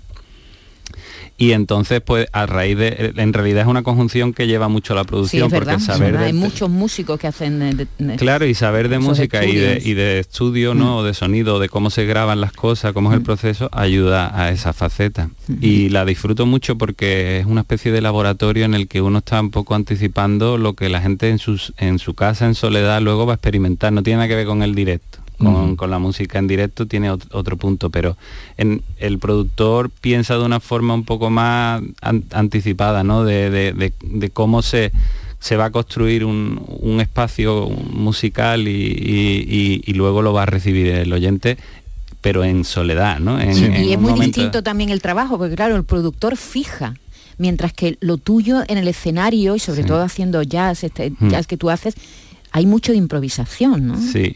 [1.41, 5.01] Y entonces, pues a raíz de, en realidad es una conjunción que lleva mucho la
[5.01, 7.57] Sí, producción, porque saber de- Hay muchos músicos que hacen...
[7.57, 10.97] de- de- de- Claro, y saber de música y de, y de estudio, ¿no?
[10.97, 14.51] O de sonido, de cómo se graban las cosas, cómo es el proceso, ayuda a
[14.51, 15.31] esa faceta.
[15.59, 19.41] Y la disfruto mucho porque es una especie de laboratorio en el que uno está
[19.41, 23.25] un poco anticipando lo que la gente en, sus, en su casa, en soledad, luego
[23.25, 23.91] va a experimentar.
[23.91, 25.17] No tiene nada que ver con el directo.
[25.45, 28.17] Con, con la música en directo tiene ot- otro punto, pero
[28.57, 33.23] en, el productor piensa de una forma un poco más an- anticipada, ¿no?
[33.23, 34.91] De, de- de- de cómo se,
[35.39, 40.43] se va a construir un, un espacio musical y, y- y- y luego lo va
[40.43, 41.57] a recibir el oyente,
[42.21, 43.39] pero en soledad, ¿no?
[43.39, 46.37] En- Sí, en y es muy momento- distinto también el trabajo, porque claro, el productor
[46.37, 46.93] fija,
[47.37, 49.87] mientras que lo tuyo en el escenario y sobre Sí.
[49.87, 51.29] todo haciendo jazz, este Mm.
[51.29, 51.95] jazz que tú haces,
[52.51, 53.97] hay mucho de improvisación, ¿no?
[53.99, 54.35] Sí,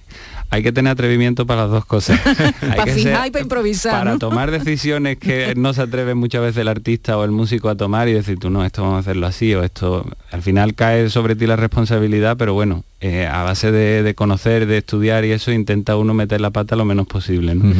[0.50, 2.20] hay que tener atrevimiento para las dos cosas.
[2.62, 3.92] Hay Para que fijar ser- y para improvisar.
[3.92, 4.20] para ¿no?
[4.20, 8.08] tomar decisiones que no se atreve muchas veces el artista o el músico a tomar
[8.08, 11.36] y decir tú no, esto vamos a hacerlo así o esto al final cae sobre
[11.36, 15.52] ti la responsabilidad, pero bueno, eh, a base de, de conocer, de estudiar y eso
[15.52, 17.56] intenta uno meter la pata lo menos posible.
[17.56, 17.74] ¿no?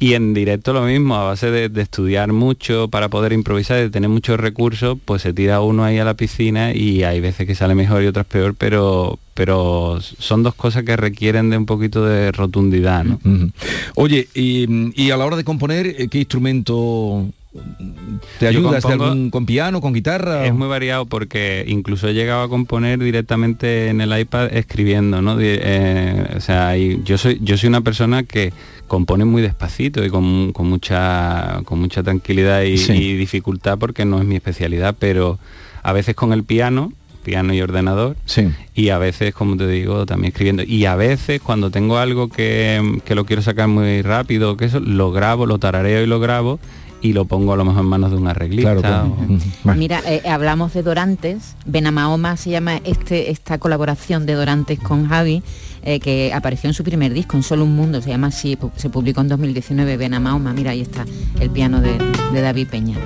[0.00, 3.90] Y en directo lo mismo, a base de, de estudiar mucho para poder improvisar, de
[3.90, 7.54] tener muchos recursos, pues se tira uno ahí a la piscina y hay veces que
[7.54, 12.04] sale mejor y otras peor, pero, pero son dos cosas que requieren de un poquito
[12.04, 13.04] de rotundidad.
[13.04, 13.20] ¿no?
[13.94, 14.66] Oye, y,
[15.00, 17.28] y a la hora de componer, eh, ¿qué instrumento
[18.40, 20.44] te algún- ¿Con piano, con guitarra?
[20.44, 25.36] Es muy variado porque incluso he llegado a componer directamente en el iPad escribiendo, ¿no?
[25.40, 28.52] Eh, o sea, y yo soy yo soy una persona que
[28.88, 32.92] compone muy despacito y con, con mucha con mucha tranquilidad y, Sí.
[32.92, 35.38] y dificultad porque no es mi especialidad, pero
[35.84, 36.92] a veces con el piano
[37.28, 38.48] piano y ordenador Sí.
[38.74, 43.00] y a veces como te digo también escribiendo y a veces cuando tengo algo que,
[43.04, 46.58] que lo quiero sacar muy rápido que eso lo grabo lo tarareo y lo grabo
[47.00, 49.04] y lo pongo a lo mejor en manos de un arreglista Claro, claro.
[49.06, 49.38] o- Ujú.
[49.62, 49.78] Bueno.
[49.78, 55.44] Mira, eh, hablamos de Dorantes, Benamahoma se llama este, esta colaboración de Dorantes con Javi,
[55.84, 58.90] eh, que apareció en su primer disco, en Solo un Mundo, se llama así, se
[58.90, 61.04] publicó en 2019, Benamahoma, mira, ahí está
[61.38, 61.92] el piano de,
[62.32, 62.96] de David Peña.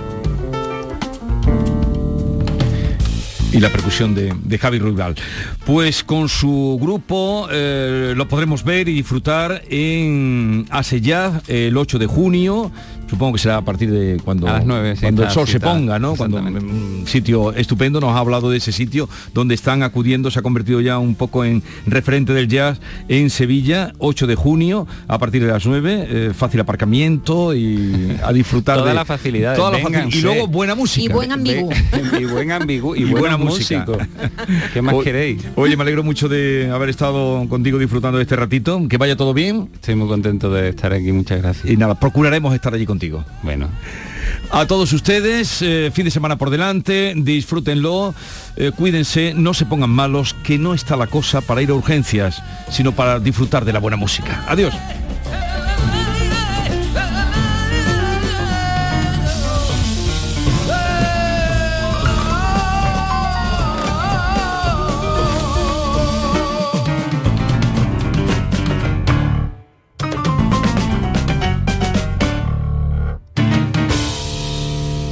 [3.52, 5.14] Y la percusión de, de Javi Ruibal.
[5.66, 12.06] Pues con su grupo eh, lo podremos ver y disfrutar en Aseyad el 8 de
[12.06, 12.72] junio.
[13.12, 15.60] Supongo que será a partir de cuando, A las nueve, sí, cuando el sol se
[15.60, 16.16] ponga, ¿no?
[16.16, 20.42] Cuando un sitio estupendo, nos ha hablado de ese sitio donde están acudiendo, se ha
[20.42, 25.42] convertido ya un poco en referente del jazz en Sevilla, 8 de junio, a partir
[25.44, 29.56] de las 9, eh, fácil aparcamiento y a disfrutar Toda de la facilidad.
[29.56, 31.04] toda la facil- y luego buena música.
[31.04, 31.68] Y buen ambiguo.
[32.18, 33.84] y buen ambigu y, Y buena buena música.
[34.72, 35.42] ¿Qué más O- queréis?
[35.56, 38.80] Oye, me alegro mucho de haber estado contigo disfrutando de este ratito.
[38.88, 39.68] Que vaya todo bien.
[39.74, 41.70] Estoy muy contento de estar aquí, muchas gracias.
[41.70, 42.86] Y nada, procuraremos estar allí
[43.42, 43.68] Bueno.
[44.50, 48.14] A todos ustedes, eh, fin de semana por delante, disfrútenlo,
[48.56, 52.42] eh, cuídense, no se pongan malos, que no está la cosa para ir a urgencias,
[52.70, 54.44] sino para disfrutar de la buena música.
[54.46, 54.74] Adiós.